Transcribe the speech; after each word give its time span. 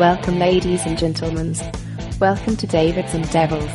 Welcome, 0.00 0.38
ladies 0.38 0.86
and 0.86 0.96
gentlemen. 0.96 1.54
Welcome 2.18 2.56
to 2.56 2.66
Davids 2.66 3.12
and 3.12 3.30
Devils. 3.30 3.68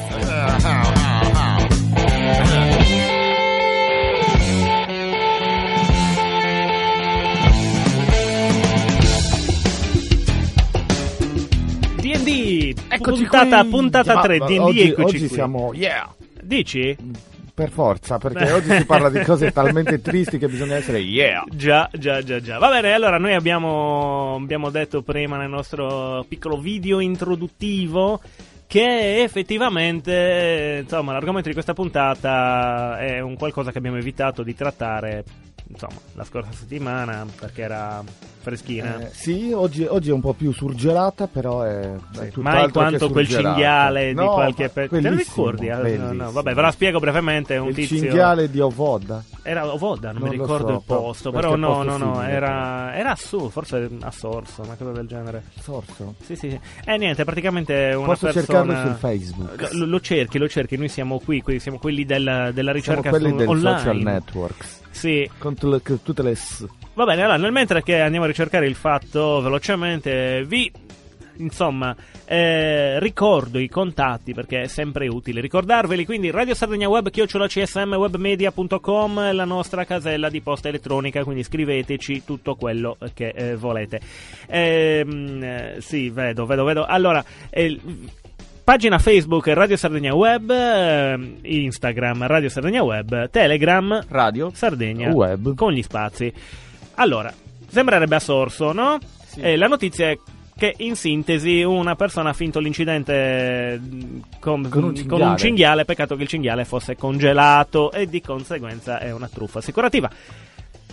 D&D, 12.00 12.76
Eccoci 12.90 13.22
puntata, 13.24 13.62
qui. 13.62 13.70
puntata 13.70 14.14
Ma- 14.16 14.22
3, 14.22 14.40
D&D, 14.40 14.60
oggi, 14.60 14.82
eccoci 14.82 15.16
oggi 15.16 15.28
qui. 15.28 15.36
siamo 15.36 15.72
yeah 15.74 16.14
Dici? 16.42 16.96
Per 17.56 17.72
forza 17.72 18.18
perché 18.18 18.52
oggi 18.52 18.70
si 18.70 18.86
parla 18.86 19.10
di 19.10 19.22
cose 19.24 19.50
talmente 19.54 20.02
tristi 20.02 20.38
che 20.38 20.50
bisogna 20.50 20.76
essere 20.76 21.00
yeah 21.00 21.42
Già, 21.50 21.90
già, 21.94 22.22
già, 22.22 22.42
già. 22.42 22.58
Va 22.58 22.70
bene, 22.70 22.94
allora 22.94 23.18
noi 23.18 23.34
abbiamo, 23.34 24.36
abbiamo 24.36 24.70
detto 24.70 25.02
prima 25.02 25.38
nel 25.38 25.50
nostro 25.50 26.26
piccolo 26.28 26.58
video 26.60 27.00
introduttivo 27.00 28.20
che 28.68 29.22
effettivamente, 29.24 30.80
insomma, 30.82 31.14
l'argomento 31.14 31.48
di 31.48 31.54
questa 31.54 31.74
puntata 31.74 33.00
è 33.00 33.22
un 33.22 33.38
qualcosa 33.38 33.72
che 33.72 33.78
abbiamo 33.78 33.98
evitato 33.98 34.44
di 34.44 34.54
trattare, 34.54 35.24
insomma, 35.68 35.96
la 36.14 36.24
scorsa 36.24 36.52
settimana 36.52 37.26
perché 37.40 37.62
era 37.62 38.04
freschina. 38.40 39.00
Eh, 39.00 39.10
sì 39.12 39.52
oggi, 39.54 39.86
oggi 39.86 40.10
è 40.10 40.14
un 40.14 40.22
po' 40.22 40.34
più 40.34 40.52
surgelata 40.52 41.26
però 41.28 41.64
è, 41.64 41.92
è 41.94 42.30
tutt'altro 42.30 42.42
Mai 42.42 42.72
quanto 42.72 43.10
quel 43.10 43.28
cinghiale 43.28 44.08
di 44.10 44.14
No, 44.14 44.34
qualche 44.34 44.64
ma 44.66 44.70
pe- 44.70 44.88
Te 44.90 45.02
lo 45.10 45.16
ricordi? 45.16 45.70
Ah, 45.70 45.80
no, 45.80 46.12
no, 46.14 46.32
vabbè, 46.32 46.54
ve 46.54 46.62
la 46.62 46.72
spiego 46.72 47.00
brevemente. 47.00 47.58
Un 47.58 47.70
il 47.70 47.76
tizio. 47.76 47.98
cinghiale 47.98 48.50
di 48.52 48.60
Ovoda 48.60 49.24
Era 49.42 49.66
Ovoda, 49.72 50.12
non, 50.12 50.22
Non 50.22 50.30
mi 50.30 50.38
ricordo 50.38 50.68
so, 50.68 50.74
il 50.74 50.82
posto, 50.86 51.32
qualche 51.32 51.50
però 51.50 51.60
no, 51.60 51.84
posto 51.84 51.98
no, 51.98 52.14
no, 52.14 52.22
era, 52.22 52.96
era 52.96 53.16
su, 53.16 53.50
forse 53.50 53.90
a 54.02 54.12
Sorso, 54.12 54.62
una 54.62 54.76
cosa 54.76 54.92
del 54.92 55.08
genere. 55.08 55.44
Sorso 55.60 56.14
Sì, 56.24 56.36
sì, 56.36 56.50
sì. 56.52 56.60
E 56.86 56.98
niente, 56.98 57.24
praticamente 57.24 57.94
una 57.96 58.06
posso 58.06 58.28
persona... 58.32 58.64
cercarlo 58.64 58.92
su 58.92 58.98
Facebook 59.00 59.72
Lo, 59.74 59.86
lo 59.86 60.00
cerchi, 60.00 60.38
lo 60.38 60.48
cerchi, 60.48 60.78
noi 60.78 60.90
siamo 60.90 61.20
qui, 61.20 61.42
qui 61.42 61.60
siamo 61.60 61.80
quelli 61.80 62.06
del- 62.06 62.22
della 62.24 62.52
siamo 62.54 62.72
ricerca 62.74 63.10
quelli 63.10 63.30
su- 63.30 63.36
del 63.38 63.48
online. 63.48 63.78
social 63.80 63.98
networks 63.98 64.84
Sì, 64.96 65.30
con 65.38 65.56
tu- 65.56 65.82
con 65.84 66.02
tutte 66.02 66.24
le 66.24 66.36
s 66.36 66.66
Va 66.94 67.04
bene, 67.04 67.24
allora 67.24 67.38
nel 67.38 67.52
mentre 67.52 67.84
che 67.84 68.00
andiamo 68.00 68.24
a 68.24 68.30
ricercare 68.30 68.66
il 68.66 68.76
fatto 68.76 69.42
velocemente, 69.42 70.46
vi 70.46 70.72
insomma 71.38 71.94
eh, 72.24 72.98
ricordo 73.02 73.60
i 73.60 73.68
contatti 73.68 74.34
perché 74.34 74.62
è 74.62 74.68
sempre 74.68 75.10
utile 75.10 75.42
ricordarveli. 75.42 76.06
Quindi 76.06 76.32
Radio 76.32 76.56
Sardegna 76.56 76.88
Web, 76.88 77.10
chiocciola 77.10 77.48
csmwebmedia.com, 77.48 79.34
la 79.34 79.44
nostra 79.44 79.84
casella 79.84 80.30
di 80.30 80.40
posta 80.40 80.70
elettronica. 80.70 81.26
Quindi 81.26 81.44
scriveteci 81.44 82.24
tutto 82.24 82.56
quello 82.56 82.96
che 83.14 83.28
eh, 83.36 83.56
volete. 83.58 84.00
Eh, 84.48 85.76
sì, 85.80 86.10
vedo, 86.10 86.46
vedo, 86.46 86.64
vedo. 86.64 86.86
Allora. 86.86 87.22
Eh, 88.66 88.72
Pagina 88.72 88.98
Facebook 88.98 89.48
Radio 89.48 89.78
Sardegna 89.78 90.14
Web, 90.16 90.50
eh, 90.50 91.38
Instagram 91.44 92.26
Radio 92.26 92.50
Sardegna 92.50 92.82
Web, 92.82 93.30
Telegram 93.30 94.04
radio 94.10 94.52
Sardegna 94.54 95.12
web 95.12 95.54
con 95.54 95.72
gli 95.72 95.84
spazi. 95.84 96.34
Allora, 96.96 97.32
sembrerebbe 97.68 98.16
a 98.16 98.20
sorso, 98.20 98.72
no? 98.72 98.98
Sì. 99.28 99.42
E 99.42 99.56
la 99.56 99.68
notizia 99.68 100.10
è 100.10 100.18
che 100.58 100.74
in 100.78 100.96
sintesi 100.96 101.62
una 101.62 101.96
persona 101.96 102.30
ha 102.30 102.34
finto 102.34 102.60
l'incidente 102.60 103.78
mh, 103.78 104.20
con, 104.40 104.68
Con 104.70 104.84
un 104.84 104.90
con 104.90 104.96
cinghiale. 104.96 105.24
un 105.26 105.38
cinghiale, 105.38 105.86
peccato 105.86 106.16
che 106.16 106.24
il 106.24 106.30
cinghiale 106.30 106.66
fosse 106.66 106.96
congelato 106.96 107.92
e 107.92 108.08
di 108.08 108.22
conseguenza 108.22 109.00
è 109.00 109.12
una 109.12 109.30
truffa 109.32 109.60
assicurativa. 109.60 110.10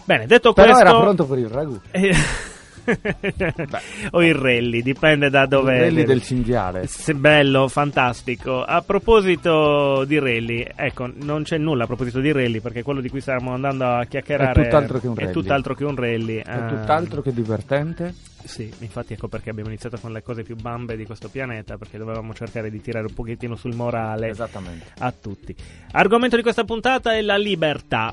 Bene, 0.05 0.27
detto 0.27 0.53
però 0.53 0.73
questo... 0.73 0.85
era 0.89 0.99
pronto 0.99 1.25
per 1.27 1.39
il 1.39 1.49
ragù 1.49 1.81
o 4.13 4.23
il 4.23 4.35
rally, 4.35 4.83
dipende 4.83 5.31
da 5.31 5.47
dove... 5.47 5.79
quelli 5.79 6.05
del 6.05 6.23
cinghiale 6.23 6.87
Se- 6.87 7.15
Bello, 7.15 7.69
fantastico. 7.69 8.63
A 8.63 8.83
proposito 8.83 10.05
di 10.05 10.19
rally, 10.19 10.67
ecco, 10.75 11.11
non 11.15 11.43
c'è 11.43 11.59
nulla 11.59 11.85
a 11.85 11.87
proposito 11.87 12.21
di 12.21 12.33
rally 12.33 12.61
perché 12.61 12.83
quello 12.83 13.01
di 13.01 13.09
cui 13.09 13.21
stiamo 13.21 13.53
andando 13.53 13.85
a 13.85 14.05
chiacchierare 14.05 14.61
È 14.61 14.65
tutt'altro 14.65 14.99
che 15.01 15.07
un 15.09 15.15
è 15.17 15.21
rally. 15.21 15.33
tutt'altro 15.33 15.75
che 15.75 15.85
un 15.85 15.97
rally. 15.97 16.37
è 16.39 16.67
tutt'altro 16.69 17.23
che 17.23 17.33
divertente 17.33 18.15
Sì, 18.45 18.71
infatti 18.81 19.13
ecco 19.13 19.29
perché 19.29 19.51
abbiamo 19.51 19.69
iniziato 19.69 19.99
con 19.99 20.13
le 20.13 20.23
cose 20.23 20.43
più 20.43 20.57
bambe 20.57 20.97
di 20.97 21.05
questo 21.05 21.29
pianeta 21.29 21.77
perché 21.79 21.99
dovevamo 21.99 22.35
cercare 22.35 22.71
di 22.71 22.81
tirare 22.81 23.07
un 23.07 23.15
pochettino 23.15 23.55
sul 23.57 23.75
morale 23.75 24.35
a 24.99 25.13
tutti. 25.13 25.55
Argomento 25.93 26.37
di 26.37 26.43
questa 26.43 26.65
puntata 26.65 27.13
è 27.15 27.21
la 27.23 27.37
libertà. 27.37 28.13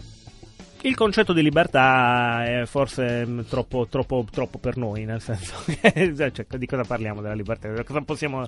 Il 0.82 0.96
concetto 0.96 1.34
di 1.34 1.42
libertà 1.42 2.46
è 2.46 2.66
forse 2.66 3.26
mm, 3.26 3.40
troppo, 3.50 3.88
troppo, 3.88 4.26
troppo 4.32 4.60
per 4.60 4.78
noi, 4.78 5.04
nel 5.04 5.20
senso 5.20 5.56
che 5.66 6.14
cioè, 6.16 6.46
di 6.58 6.66
cosa 6.66 6.84
parliamo 6.84 7.22
della 7.22 7.34
libertà? 7.34 7.70
Possiamo... 8.06 8.48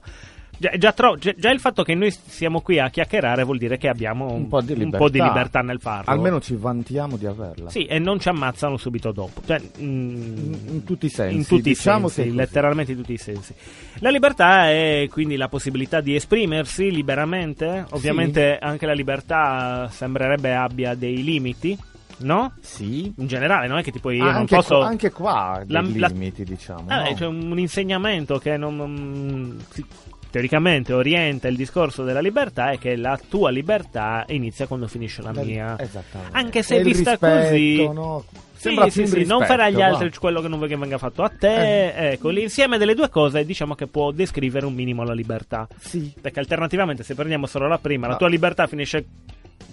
Già, 0.57 0.69
già 0.77 0.93
tro- 0.93 1.17
già- 1.17 1.49
il 1.49 1.59
fatto 1.59 1.81
che 1.83 1.95
noi 1.95 2.11
siamo 2.11 2.61
qui 2.61 2.79
a 2.79 2.89
chiacchierare 2.89 3.43
vuol 3.43 3.57
dire 3.57 3.77
che 3.77 3.87
abbiamo 3.87 4.27
un, 4.27 4.41
un 4.41 4.47
po' 4.47 4.61
di 4.61 4.75
libertà, 4.75 4.97
po' 4.97 5.09
di 5.09 5.19
libertà 5.19 5.59
nel 5.61 5.79
farlo. 5.79 6.11
almeno 6.11 6.39
ci 6.39 6.55
vantiamo 6.55 7.17
di 7.17 7.25
averla 7.25 7.69
Sì, 7.69 7.85
e 7.85 7.97
non 7.97 8.19
ci 8.19 8.29
ammazzano 8.29 8.77
subito 8.77 9.11
dopo. 9.11 9.41
Cioè, 9.43 9.59
mm, 9.59 9.81
in, 9.81 10.59
in 10.67 10.83
tutti 10.83 11.07
i 11.07 11.09
sensi 11.09 11.35
in 11.35 11.45
tutti 11.45 11.61
diciamo 11.63 12.07
i 12.07 12.09
sensi, 12.11 12.35
letteralmente 12.35 12.91
in 12.91 12.97
tutti 12.97 13.13
i 13.13 13.17
sensi. 13.17 13.55
La 13.99 14.09
libertà 14.09 14.69
è 14.69 15.07
quindi 15.09 15.35
la 15.35 15.47
possibilità 15.49 15.99
di 15.99 16.15
esprimersi 16.15 16.91
liberamente. 16.91 17.85
Ovviamente 17.89 18.57
anche 18.57 18.85
la 18.85 18.93
libertà 18.93 19.89
sembrerebbe 19.89 20.53
abbia 20.53 20.93
dei 20.93 21.23
limiti, 21.23 21.77
no? 22.19 22.53
sì 22.61 23.13
In 23.17 23.27
generale, 23.27 23.67
non 23.67 23.77
è 23.77 23.83
che 23.83 23.91
tipo 23.91 24.09
io 24.11 24.23
Ah, 24.25 24.33
non 24.33 24.45
posso. 24.45 24.77
qua, 24.77 24.85
anche 24.87 25.11
qua 25.11 25.61
La- 25.67 25.81
dei 25.81 25.97
la- 25.97 26.07
limiti 26.07 26.43
diciamo 26.43 26.85
Ah, 26.87 27.03
no? 27.09 27.13
C'è 27.13 27.25
un, 27.25 27.51
un 27.51 27.59
insegnamento 27.59 28.37
che 28.37 28.57
non, 28.57 28.75
non- 28.75 29.57
sì, 29.69 29.83
teoricamente 30.29 30.93
orienta 30.93 31.47
il 31.47 31.55
discorso 31.57 32.03
della 32.03 32.21
libertà 32.21 32.71
è 32.71 32.77
che 32.77 32.95
la 32.95 33.19
tua 33.29 33.49
libertà 33.49 34.23
inizia 34.29 34.65
quando 34.67 34.87
finisce 34.87 35.21
la 35.21 35.31
mia. 35.33 35.75
esattamente. 35.79 36.37
Anche 36.37 36.63
se 36.63 36.77
E 36.77 36.83
vista 36.83 37.11
rispetto, 37.11 37.41
così- 37.49 37.89
no? 37.93 38.23
Sì, 38.61 38.67
Sembra 38.67 38.85
sì, 38.89 38.91
più 38.91 39.01
un 39.01 39.07
sì, 39.07 39.13
non 39.25 39.39
rispetto, 39.39 39.45
fare 39.45 39.63
agli 39.63 39.81
altri 39.81 40.11
quello 40.19 40.39
che 40.39 40.47
non 40.47 40.57
vuoi 40.59 40.69
che 40.69 40.77
venga 40.77 40.99
fatto 40.99 41.23
a 41.23 41.29
te. 41.29 42.11
Ecco, 42.11 42.29
l'insieme 42.29 42.77
delle 42.77 42.93
due 42.93 43.09
cose 43.09 43.43
diciamo 43.43 43.73
che 43.73 43.87
può 43.87 44.11
descrivere 44.11 44.67
un 44.67 44.75
minimo 44.75 45.03
la 45.03 45.13
libertà. 45.13 45.67
sì 45.79 46.13
Perché 46.21 46.39
alternativamente, 46.39 47.01
se 47.01 47.15
prendiamo 47.15 47.47
solo 47.47 47.67
la 47.67 47.79
prima, 47.79 48.05
la 48.05 48.13
No. 48.13 48.19
tua 48.19 48.27
libertà 48.29 48.67
finisce. 48.67 49.03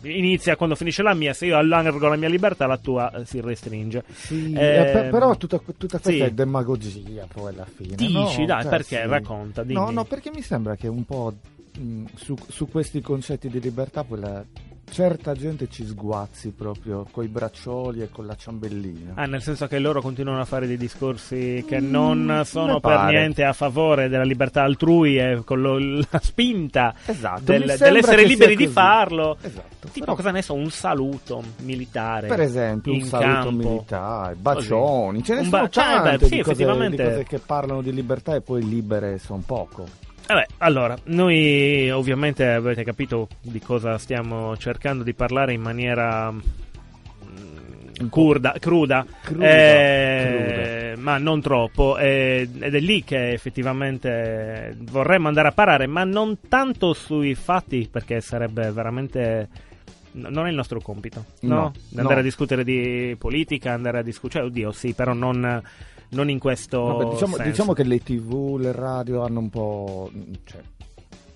Inizia 0.03 0.56
quando 0.56 0.75
finisce 0.75 1.03
la 1.03 1.15
mia, 1.15 1.32
se 1.32 1.47
io 1.47 1.56
allargo 1.56 2.06
la 2.09 2.16
mia 2.16 2.28
libertà, 2.28 2.66
la 2.66 2.78
tua 2.78 3.12
eh, 3.12 3.25
si 3.26 3.41
restringe. 3.41 4.04
Sì, 4.12 4.53
Eh, 4.53 4.81
eh, 4.81 4.84
per- 4.93 5.10
però 5.10 5.37
tutta, 5.37 5.59
tutta 5.59 5.99
questa 5.99 6.10
sì. 6.10 6.19
è 6.21 6.31
demagogia 6.31 7.26
poi 7.32 7.53
alla 7.53 7.66
fine. 7.66 7.94
Dici, 7.97 8.41
no? 8.41 8.47
dai, 8.47 8.62
Cioè, 8.62 8.71
perché? 8.71 9.00
sì. 9.03 9.09
Racconta, 9.09 9.62
dimmi. 9.62 9.75
No, 9.81 9.91
no, 9.91 10.04
perché 10.04 10.31
mi 10.31 10.43
sembra 10.43 10.77
che 10.77 10.88
un 10.88 11.04
po' 11.04 11.34
mh, 11.78 12.04
su, 12.15 12.37
su 12.48 12.69
questi 12.69 13.00
concetti 13.00 13.48
di 13.48 13.60
libertà 13.60 14.04
poi 14.04 14.21
la- 14.21 14.44
certa 14.91 15.34
gente 15.34 15.69
ci 15.69 15.87
sguazzi 15.87 16.50
proprio 16.50 17.06
coi 17.10 17.28
braccioli 17.28 18.03
e 18.03 18.09
con 18.10 18.26
la 18.26 18.34
ciambellina. 18.34 19.12
Ah, 19.15 19.26
nel 19.26 19.43
senso 19.43 19.66
che 19.66 19.78
loro 19.78 20.00
continuano 20.00 20.41
a 20.41 20.44
fare 20.44 20.66
dei 20.66 20.76
discorsi 20.76 21.65
che 21.66 21.81
Mm, 21.81 21.91
non 21.91 22.43
sono 22.44 22.81
per 22.81 23.04
niente 23.04 23.44
a 23.44 23.53
favore 23.53 24.09
della 24.09 24.25
libertà 24.25 24.62
altrui 24.62 25.19
e 25.19 25.43
con 25.44 25.60
lo- 25.60 25.78
la 25.78 26.21
spinta 26.22 26.94
Esatto, 27.06 27.43
del- 27.43 27.75
dell'essere 27.78 28.25
liberi 28.25 28.56
di 28.56 28.66
farlo. 28.66 29.37
Esatto. 29.41 29.88
Tipo, 29.93 30.04
però, 30.06 30.16
cosa 30.16 30.31
ne 30.32 30.43
so, 30.43 30.54
un 30.54 30.71
saluto 30.71 31.43
militare. 31.59 32.27
per 32.27 32.41
esempio, 32.41 32.93
un 32.93 33.03
saluto 33.03 33.48
campo. 33.48 33.50
militare, 33.69 34.34
bacioni, 34.34 35.22
ce 35.22 35.34
ne 35.34 35.41
Un 35.41 35.47
sono 35.47 35.62
ba- 35.62 35.69
cioè, 35.69 35.84
tante 35.84 36.10
beh, 36.19 36.25
sì, 36.27 36.31
di, 36.34 36.43
cose, 36.43 36.50
effettivamente. 36.53 37.03
di 37.03 37.09
cose 37.09 37.25
che 37.25 37.38
parlano 37.38 37.81
di 37.82 37.93
libertà 37.93 38.34
e 38.34 38.41
poi 38.41 38.66
libere 38.69 39.19
sono 39.19 39.43
poco. 39.47 39.87
Vabbè, 40.28 40.47
allora, 40.59 40.94
noi 41.05 41.91
ovviamente 41.91 42.47
avete 42.47 42.84
capito 42.84 43.28
di 43.41 43.61
cosa 43.61 43.97
stiamo 43.97 44.54
cercando 44.59 45.03
di 45.03 45.15
parlare 45.15 45.54
in 45.54 45.63
maniera 45.63 46.30
mm, 46.30 48.09
curda, 48.10 48.54
cruda, 48.60 49.07
Cruda, 49.22 49.47
eh, 49.47 50.95
ma 50.98 51.16
non 51.16 51.41
troppo, 51.41 51.97
eh, 51.97 52.47
ed 52.60 52.75
è 52.75 52.78
lì 52.78 53.04
che 53.04 53.33
effettivamente 53.33 54.77
vorremmo 54.80 55.28
andare 55.28 55.48
a 55.48 55.53
parare, 55.53 55.86
ma 55.86 56.04
non 56.04 56.36
tanto 56.47 56.92
sui 56.92 57.34
fatti, 57.34 57.89
perché 57.91 58.21
sarebbe 58.21 58.71
veramente... 58.71 59.48
no- 60.13 60.28
Non 60.28 60.47
è 60.47 60.51
il 60.51 60.57
nostro 60.57 60.78
compito, 60.83 61.24
no? 61.41 61.54
No, 61.54 61.72
Andare 61.97 62.16
no. 62.16 62.21
a 62.21 62.24
discutere 62.24 62.65
di 62.65 63.16
politica, 63.19 63.72
andare 63.72 64.01
a 64.01 64.03
discutere... 64.03 64.45
Cioè, 64.45 64.51
oddio, 64.51 64.72
sì, 64.72 64.92
però 64.92 65.15
non, 65.15 65.63
non 66.10 66.31
in 66.31 66.39
questo 66.39 66.83
Vabbè, 66.84 67.10
diciamo, 67.10 67.37
diciamo 67.39 67.72
che 67.72 67.83
le 67.84 68.03
tv, 68.03 68.57
le 68.59 68.72
radio 68.72 69.22
hanno 69.25 69.41
un 69.41 69.51
po'. 69.51 70.10
Cioè, 70.45 70.60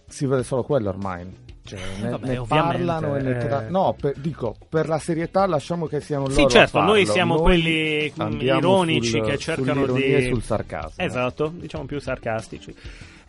si 0.06 0.26
vede 0.26 0.42
solo 0.42 0.62
quello 0.62 0.88
ormai. 0.88 1.40
Cioè, 1.64 1.78
ne, 2.02 2.10
Vabbè, 2.10 2.26
ne 2.26 2.42
parlano 2.46 3.16
e 3.16 3.22
ne 3.22 3.36
tra- 3.38 3.66
eh. 3.66 3.70
No, 3.70 3.94
per- 3.98 4.16
dico, 4.18 4.56
per 4.68 4.88
la 4.88 4.98
serietà 4.98 5.46
lasciamo 5.46 5.86
che 5.86 6.00
siano 6.00 6.26
loro. 6.26 6.34
Sì, 6.34 6.46
certo, 6.48 6.80
noi 6.80 7.06
siamo 7.06 7.34
Noi 7.36 7.42
quelli 7.44 8.12
ironici 8.40 9.10
sul- 9.10 9.24
che 9.24 9.38
cercano 9.38 9.86
di... 9.86 10.26
sul 10.28 10.42
sarcasmo. 10.42 11.04
Esatto, 11.04 11.52
diciamo 11.54 11.84
più 11.84 12.00
sarcastici. 12.00 12.74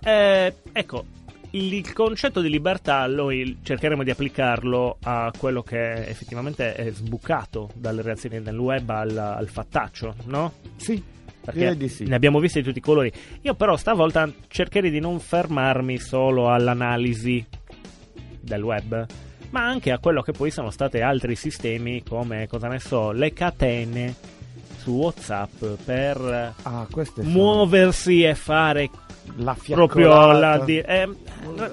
Eh, 0.04 0.54
ecco, 0.72 1.06
il, 1.52 1.72
il 1.74 1.94
concetto 1.94 2.42
di 2.42 2.50
libertà 2.50 3.06
noi 3.06 3.60
cercheremo 3.62 4.04
di 4.04 4.10
applicarlo 4.10 4.98
a 5.04 5.32
quello 5.38 5.62
che 5.62 6.08
effettivamente 6.08 6.74
è 6.74 6.90
sbucato 6.92 7.70
dalle 7.76 8.02
reazioni 8.02 8.42
del 8.42 8.58
web 8.58 8.90
al, 8.90 9.16
al 9.16 9.48
fattaccio, 9.48 10.16
no? 10.26 10.54
Sì, 10.76 11.02
perché 11.44 11.88
sì. 11.90 12.06
ne 12.06 12.16
abbiamo 12.16 12.40
visti 12.40 12.60
di 12.60 12.66
tutti 12.66 12.80
i 12.80 12.82
colori. 12.82 13.12
Io 13.42 13.54
però 13.56 13.76
stavolta 13.76 14.32
cercherei 14.48 14.90
di 14.90 15.00
non 15.00 15.20
fermarmi 15.20 15.98
solo 15.98 16.50
all'analisi 16.50 17.46
del 18.40 18.64
web, 18.64 19.06
ma 19.50 19.66
anche 19.66 19.92
a 19.92 20.00
quello 20.00 20.22
che 20.22 20.32
poi 20.32 20.52
sono 20.52 20.70
stati 20.70 21.00
altri 21.00 21.36
sistemi 21.36 22.04
come, 22.04 22.48
cosa 22.48 22.68
ne 22.68 22.80
so, 22.80 23.12
le 23.12 23.34
catene 23.34 24.16
su 24.84 24.92
WhatsApp 24.92 25.64
per 25.86 26.54
Ah, 26.64 26.86
muoversi 27.22 28.24
e 28.24 28.36
fare 28.36 28.90
la 29.38 29.56
proprio 29.66 30.32
la 30.34 30.58
di- 30.60 30.80
eh, 30.80 31.10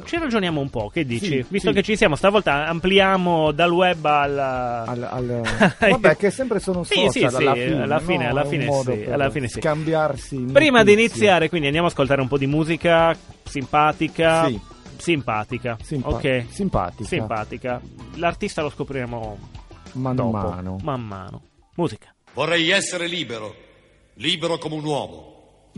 ci 0.05 0.19
ragioniamo 0.19 0.61
un 0.61 0.71
po', 0.71 0.89
che 0.89 1.05
dici? 1.05 1.27
Sì, 1.27 1.45
Visto 1.49 1.69
sì. 1.71 1.75
che 1.75 1.83
ci 1.83 1.97
siamo, 1.97 2.15
stavolta 2.15 2.67
ampliamo 2.67 3.51
dal 3.51 3.73
web 3.73 4.05
al... 4.05 4.39
Al- 4.39 5.09
al- 5.11 5.41
vabbè, 5.91 6.17
che 6.17 6.31
sempre 6.31 6.61
sono 6.61 6.85
Sì, 6.85 6.95
social 6.95 7.11
sì, 7.11 7.19
sì, 7.19 7.25
alla 7.25 7.55
fine. 7.55 7.83
alla 7.83 7.99
fine- 7.99 8.25
no? 8.25 8.31
alla 8.31 8.45
fine 8.45 8.69
sì, 8.83 9.05
alla 9.11 9.31
fine 9.31 9.49
sì. 9.49 9.61
Scambiarsi. 9.61 10.37
Prima 10.53 10.83
di 10.85 10.91
notizie. 10.93 10.93
iniziare, 11.17 11.49
quindi 11.49 11.67
andiamo 11.67 11.89
ad 11.89 11.93
ascoltare 11.93 12.21
un 12.21 12.29
po' 12.29 12.39
di 12.39 12.47
musica 12.47 13.17
simpatica. 13.43 14.47
Sì. 14.47 14.61
Simpatica. 14.97 15.77
Simpa- 15.83 16.09
ok. 16.09 16.45
Simpatica. 16.51 17.09
Simpatica. 17.09 17.81
L'artista 18.17 18.63
lo 18.63 18.69
scopriremo 18.71 19.39
Man 19.95 20.15
dopo. 20.15 20.31
mano. 20.31 20.77
Man 20.83 21.01
mano. 21.01 21.43
Musica. 21.75 22.15
Vorrei 22.33 22.71
essere 22.71 23.09
libero, 23.09 23.53
libero 24.15 24.57
come 24.57 24.77
un 24.77 24.85
uomo. 24.85 25.73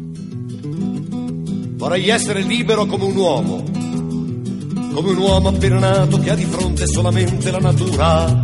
Vorrei 1.76 2.10
essere 2.10 2.42
libero 2.42 2.84
come 2.84 3.04
un 3.04 3.16
uomo, 3.16 3.64
come 4.92 5.10
un 5.10 5.16
uomo 5.16 5.48
appena 5.48 5.78
nato 5.78 6.18
che 6.18 6.28
ha 6.30 6.34
di 6.34 6.44
fronte 6.44 6.86
solamente 6.86 7.50
la 7.50 7.58
natura, 7.58 8.40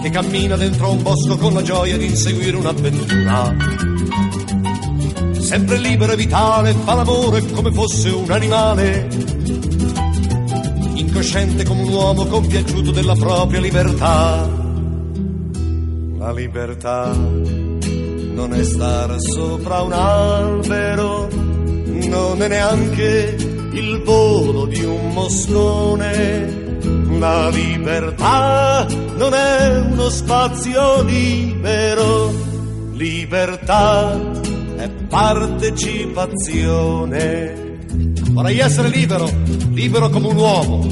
che 0.00 0.08
cammina 0.08 0.56
dentro 0.56 0.92
un 0.92 1.02
bosco 1.02 1.36
con 1.36 1.52
la 1.52 1.62
gioia 1.62 1.98
di 1.98 2.06
inseguire 2.06 2.56
un'avventura. 2.56 3.54
Sempre 5.40 5.76
libero 5.76 6.12
e 6.12 6.16
vitale, 6.16 6.72
fa 6.72 6.94
l'amore 6.94 7.44
come 7.52 7.70
fosse 7.70 8.08
un 8.08 8.30
animale, 8.30 9.08
incosciente 10.94 11.64
come 11.64 11.82
un 11.82 11.92
uomo 11.92 12.24
compiaciuto 12.24 12.92
della 12.92 13.14
propria 13.14 13.60
libertà. 13.60 14.63
La 16.24 16.32
libertà 16.32 17.12
non 17.12 18.54
è 18.54 18.64
star 18.64 19.14
sopra 19.20 19.82
un 19.82 19.92
albero, 19.92 21.28
non 21.30 22.40
è 22.40 22.48
neanche 22.48 23.36
il 23.72 24.00
volo 24.02 24.64
di 24.64 24.82
un 24.82 25.12
moscone. 25.12 26.78
La 27.18 27.50
libertà 27.50 28.86
non 29.16 29.34
è 29.34 29.80
uno 29.80 30.08
spazio 30.08 31.02
libero, 31.02 32.32
libertà 32.92 34.18
è 34.76 34.88
partecipazione. 35.06 37.82
Vorrei 38.30 38.60
essere 38.60 38.88
libero, 38.88 39.28
libero 39.72 40.08
come 40.08 40.28
un 40.28 40.36
uomo, 40.36 40.86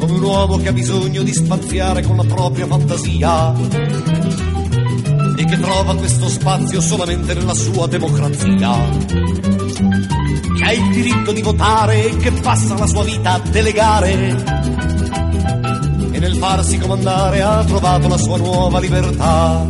come 0.00 0.12
un 0.12 0.22
uomo 0.22 0.58
che 0.58 0.68
ha 0.68 0.74
bisogno 0.74 1.22
di 1.22 1.32
spaziare 1.32 2.02
con 2.02 2.16
la 2.16 2.24
propria 2.24 2.66
fantasia 2.66 4.28
e 5.40 5.44
che 5.46 5.58
trova 5.58 5.96
questo 5.96 6.28
spazio 6.28 6.82
solamente 6.82 7.32
nella 7.32 7.54
sua 7.54 7.86
democrazia. 7.86 8.72
Che 10.54 10.64
ha 10.64 10.72
il 10.72 10.90
diritto 10.90 11.32
di 11.32 11.40
votare 11.40 12.10
e 12.10 12.16
che 12.18 12.30
passa 12.32 12.76
la 12.76 12.86
sua 12.86 13.02
vita 13.04 13.32
a 13.32 13.38
delegare. 13.38 14.12
E 16.10 16.18
nel 16.18 16.36
farsi 16.36 16.76
comandare 16.78 17.40
ha 17.40 17.64
trovato 17.64 18.08
la 18.08 18.18
sua 18.18 18.36
nuova 18.36 18.80
libertà. 18.80 19.66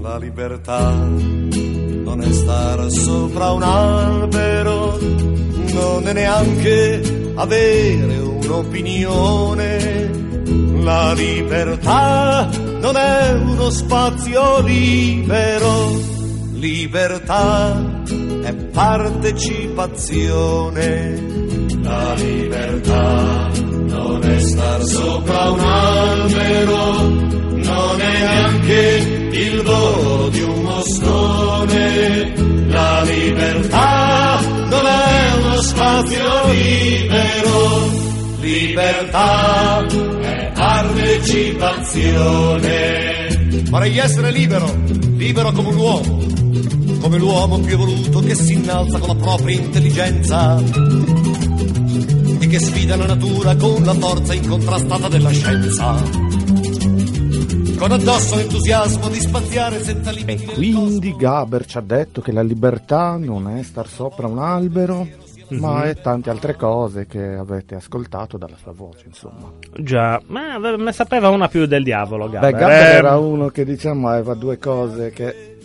La 0.00 0.18
libertà 0.18 0.90
non 0.90 2.20
è 2.20 2.32
star 2.32 2.90
sopra 2.90 3.52
un 3.52 3.62
albero, 3.62 4.98
non 4.98 6.08
è 6.08 6.12
neanche 6.12 7.32
avere 7.36 8.18
un'opinione. 8.18 10.03
La 10.84 11.12
libertà 11.14 12.48
non 12.80 12.94
è 12.94 13.32
uno 13.32 13.70
spazio 13.70 14.60
libero, 14.60 15.98
libertà 16.52 18.02
è 18.42 18.54
partecipazione. 18.54 21.22
La 21.80 22.12
libertà 22.12 23.48
non 23.64 24.22
è 24.24 24.38
star 24.40 24.82
sopra 24.82 25.50
un 25.52 25.60
albero, 25.60 27.00
non 27.00 28.00
è 28.00 28.18
neanche 28.18 29.30
il 29.32 29.62
volo 29.62 30.28
di 30.28 30.42
un 30.42 30.62
moscone. 30.64 32.34
La 32.68 33.02
libertà 33.04 34.38
non 34.68 34.86
è 34.86 35.32
uno 35.38 35.62
spazio 35.62 36.44
libero, 36.50 37.88
libertà 38.40 40.12
partecipazione. 41.14 43.62
Vorrei 43.70 43.96
essere 43.98 44.32
libero, 44.32 44.66
libero 45.16 45.52
come 45.52 45.68
un 45.68 45.76
uomo, 45.76 46.18
come 47.00 47.18
l'uomo 47.18 47.60
più 47.60 47.74
evoluto 47.74 48.18
che 48.20 48.34
si 48.34 48.54
innalza 48.54 48.98
con 48.98 49.08
la 49.08 49.14
propria 49.14 49.56
intelligenza 49.56 50.60
e 52.38 52.46
che 52.46 52.58
sfida 52.58 52.96
la 52.96 53.06
natura 53.06 53.54
con 53.56 53.84
la 53.84 53.94
forza 53.94 54.34
incontrastata 54.34 55.08
della 55.08 55.30
scienza. 55.30 56.02
Con 57.76 57.92
addosso 57.92 58.36
l'entusiasmo 58.36 59.08
di 59.08 59.20
spaziare 59.20 59.82
senza 59.82 60.10
E 60.10 60.14
limiti 60.14 60.44
nel 60.46 60.54
quindi. 60.54 61.14
Gaber 61.16 61.66
ci 61.66 61.76
ha 61.76 61.82
detto 61.82 62.20
che 62.20 62.32
la 62.32 62.42
libertà 62.42 63.16
non 63.18 63.48
è 63.48 63.62
star 63.62 63.88
sopra 63.88 64.26
un 64.26 64.38
albero, 64.38 65.06
ma 65.58 65.84
è 65.84 65.94
tante 66.00 66.30
altre 66.30 66.56
cose 66.56 67.06
che 67.06 67.34
avete 67.34 67.74
ascoltato 67.74 68.36
dalla 68.36 68.56
sua 68.56 68.72
voce, 68.72 69.04
insomma. 69.06 69.52
Già, 69.78 70.20
ma 70.26 70.56
ne 70.58 70.92
sapeva 70.92 71.28
una 71.28 71.48
più 71.48 71.66
del 71.66 71.82
diavolo, 71.82 72.28
Gabber. 72.28 72.52
Beh, 72.52 72.58
Gaber 72.58 72.86
Eh, 72.86 72.94
era 72.94 73.18
uno 73.18 73.48
che 73.48 73.64
diciamo 73.64 74.08
aveva 74.08 74.34
due 74.34 74.58
cose 74.58 75.10
che... 75.10 75.58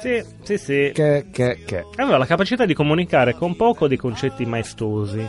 Sì, 0.00 0.22
sì, 0.42 0.58
sì. 0.58 0.90
che, 0.94 1.26
che, 1.32 1.62
che. 1.64 1.84
Aveva 1.96 2.18
la 2.18 2.26
capacità 2.26 2.64
di 2.64 2.74
comunicare 2.74 3.34
con 3.34 3.56
poco 3.56 3.88
di 3.88 3.96
concetti 3.96 4.46
maestosi. 4.46 5.26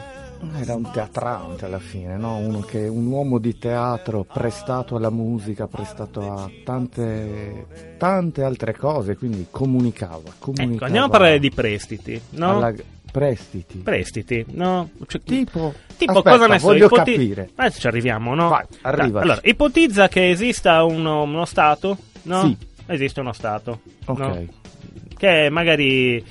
Era 0.58 0.76
un 0.76 0.90
teatrante 0.90 1.66
alla 1.66 1.80
fine, 1.80 2.16
no? 2.16 2.38
Uno 2.38 2.60
che, 2.60 2.88
un 2.88 3.08
uomo 3.08 3.40
di 3.40 3.58
teatro 3.58 4.26
prestato 4.32 4.96
alla 4.96 5.10
musica, 5.10 5.68
prestato 5.68 6.22
a 6.32 6.50
tante, 6.64 7.66
tante 7.98 8.44
altre 8.44 8.74
cose, 8.74 9.18
quindi 9.18 9.48
comunicava. 9.50 10.32
comunicava 10.38 10.74
Ecco, 10.76 10.86
andiamo 10.86 11.08
a 11.08 11.10
parlare 11.10 11.40
di 11.40 11.50
prestiti, 11.50 12.22
no? 12.32 12.58
alla- 12.58 12.74
prestiti. 13.12 13.78
Prestiti, 13.80 14.46
no? 14.52 14.90
Cioè, 15.08 15.22
Tipo, 15.22 15.74
Tipo, 15.98 16.12
aspetta, 16.12 16.32
cosa 16.38 16.48
ne 16.48 16.60
so? 16.60 16.68
voglio 16.68 16.86
ipoti- 16.86 17.12
capire. 17.14 17.50
Adesso 17.56 17.80
ci 17.80 17.88
arriviamo, 17.88 18.34
no? 18.36 18.50
Vai, 18.50 18.66
arrivaci. 18.82 19.12
Dai, 19.12 19.22
Allora, 19.22 19.40
ipotizza 19.44 20.08
che 20.08 20.30
esista 20.30 20.84
uno, 20.84 21.24
uno 21.24 21.46
Stato, 21.46 21.98
no? 22.24 22.42
Sì. 22.42 22.58
Esiste 22.88 23.20
uno 23.20 23.34
Stato, 23.34 23.82
Ok. 24.06 24.20
no? 24.20 24.46
Che 25.18 25.50
magari 25.52 26.24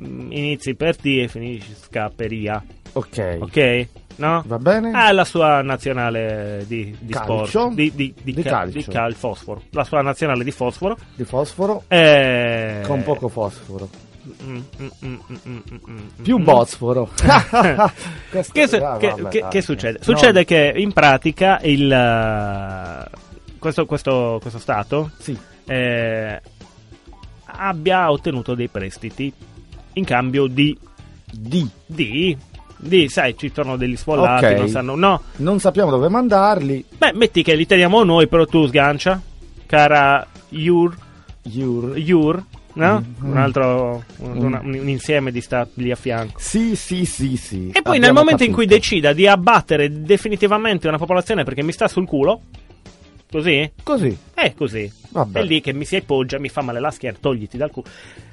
mm, 0.00 0.32
inizi 0.32 0.74
per 0.74 0.96
T 0.96 1.04
e 1.06 1.28
finisca 1.28 2.10
per 2.14 2.32
IA, 2.32 2.62
Ok. 2.92 3.36
ok? 3.40 3.86
No? 4.16 4.42
Va 4.46 4.58
bene? 4.58 4.90
Ha 4.92 5.12
la 5.12 5.24
sua 5.24 5.62
nazionale 5.62 6.64
di, 6.66 6.94
di 6.98 7.12
Calcio? 7.12 7.46
sport, 7.46 7.74
di, 7.74 7.92
di, 7.94 8.12
di, 8.22 8.32
Di 8.34 8.42
ca- 8.42 8.50
calcio. 8.50 8.90
cal- 8.90 9.14
fosforo, 9.14 9.62
la 9.70 9.84
sua 9.84 10.02
nazionale 10.02 10.44
di 10.44 10.50
fosforo. 10.50 10.96
Di 11.14 11.24
fosforo 11.24 11.84
Eh... 11.88 12.80
con 12.86 13.02
poco 13.02 13.28
fosforo. 13.28 13.88
Mm, 14.22 14.58
mm, 14.80 15.14
mm, 15.48 15.98
Più 16.22 16.38
mm. 16.38 16.44
bosforo. 16.44 17.08
Che, 18.30 18.66
su- 18.68 18.76
ah, 18.76 18.96
che- 18.98 19.08
vabbè, 19.16 19.28
che- 19.28 19.40
dai. 19.40 19.50
che 19.50 19.62
succede? 19.62 19.98
No, 19.98 20.04
Succede 20.04 20.44
che 20.44 20.72
in 20.76 20.92
pratica 20.92 21.58
il, 21.62 21.90
eh, 21.90 23.04
questo, 23.58 23.86
questo- 23.86 24.38
questo 24.40 24.58
Stato 24.58 25.10
Sì. 25.18 25.36
eh, 25.66 26.40
abbia 27.46 28.10
ottenuto 28.10 28.54
dei 28.54 28.68
prestiti 28.68 29.32
in 29.94 30.04
cambio 30.04 30.46
di, 30.46 30.76
di. 31.30 31.68
di, 31.86 32.36
di, 32.76 33.08
sai, 33.08 33.36
ci 33.36 33.50
sono 33.54 33.76
degli 33.76 33.96
sfollati, 33.96 34.44
Ok. 34.46 34.52
non 34.58 34.68
sanno, 34.68 34.94
no, 34.96 35.22
Non 35.36 35.58
sappiamo 35.60 35.90
dove 35.90 36.08
mandarli. 36.08 36.84
beh, 36.96 37.12
metti 37.14 37.42
che 37.42 37.54
li 37.54 37.66
teniamo 37.66 38.02
noi, 38.04 38.28
però 38.28 38.44
tu 38.46 38.66
sgancia, 38.66 39.20
cara 39.66 40.26
Yur, 40.50 40.96
Yur. 41.42 41.96
Yur, 41.98 42.42
no? 42.86 43.04
Mm. 43.22 43.30
Un 43.30 43.36
altro, 43.36 44.04
un, 44.18 44.60
un 44.62 44.88
insieme 44.88 45.30
di 45.30 45.40
stati 45.40 45.82
lì 45.82 45.90
a 45.90 45.96
fianco. 45.96 46.38
Sì, 46.38 46.74
sì, 46.76 47.04
sì, 47.04 47.36
sì. 47.36 47.70
E 47.72 47.82
poi 47.82 47.98
nel 47.98 48.08
Abbiamo 48.10 48.20
momento 48.20 48.44
in 48.44 48.52
cui 48.52 48.64
capito. 48.64 48.80
decida 48.80 49.12
di 49.12 49.26
abbattere 49.26 50.02
definitivamente 50.02 50.88
una 50.88 50.98
popolazione 50.98 51.44
perché 51.44 51.62
mi 51.62 51.72
sta 51.72 51.86
sul 51.88 52.06
culo, 52.06 52.40
così, 53.30 53.70
Così. 53.82 54.16
è 54.34 54.54
così. 54.54 54.92
Vabbè. 55.12 55.40
È 55.40 55.42
lì 55.44 55.60
che 55.60 55.72
mi 55.72 55.84
si 55.84 55.96
appoggia, 55.96 56.38
mi 56.38 56.48
fa 56.48 56.62
male 56.62 56.80
la 56.80 56.90
schiena, 56.90 57.16
togliti 57.20 57.56
dal 57.56 57.70
culo. 57.70 57.86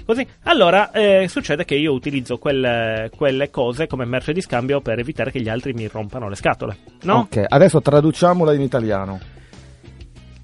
Così. 0.05 0.25
Allora, 0.43 0.91
eh, 0.91 1.27
succede 1.27 1.65
che 1.65 1.75
io 1.75 1.91
utilizzo 1.91 2.37
quelle, 2.37 3.11
quelle 3.15 3.49
cose 3.49 3.87
come 3.87 4.05
merce 4.05 4.31
di 4.31 4.41
scambio 4.41 4.79
per 4.79 4.97
evitare 4.99 5.31
che 5.31 5.41
gli 5.41 5.49
altri 5.49 5.73
mi 5.73 5.87
rompano 5.91 6.29
le 6.29 6.35
scatole. 6.35 6.77
No? 7.01 7.27
Ok, 7.29 7.43
adesso 7.47 7.81
traduciamola 7.81 8.53
in 8.53 8.61
italiano. 8.61 9.19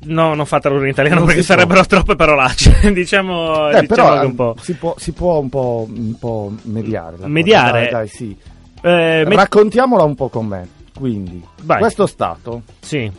No, 0.05 0.33
non 0.33 0.45
fatelo 0.45 0.81
in 0.81 0.87
italiano 0.87 1.19
Non 1.19 1.25
perché 1.27 1.41
si 1.41 1.47
può. 1.47 1.55
sarebbero 1.55 1.85
troppe 1.85 2.15
parolacce. 2.15 2.79
diciamo 2.93 3.69
Eh, 3.69 3.81
diciamo 3.81 3.87
però 3.87 4.21
eh, 4.21 4.25
un 4.25 4.35
po'. 4.35 4.55
si, 4.61 4.73
può, 4.73 4.95
si 4.97 5.11
può 5.11 5.39
un 5.39 5.49
po', 5.49 5.87
un 5.89 6.15
po' 6.19 6.51
mediare. 6.63 7.17
Mediare? 7.25 7.81
Dai, 7.83 7.91
dai, 7.91 8.07
sì. 8.07 8.37
Eh, 8.81 9.23
Raccontiamola 9.23 10.03
un 10.03 10.15
po' 10.15 10.29
con 10.29 10.45
me. 10.47 10.67
Quindi, 10.95 11.43
Vai. 11.63 11.79
questo 11.79 12.05
Stato 12.05 12.61
sì, 12.79 13.11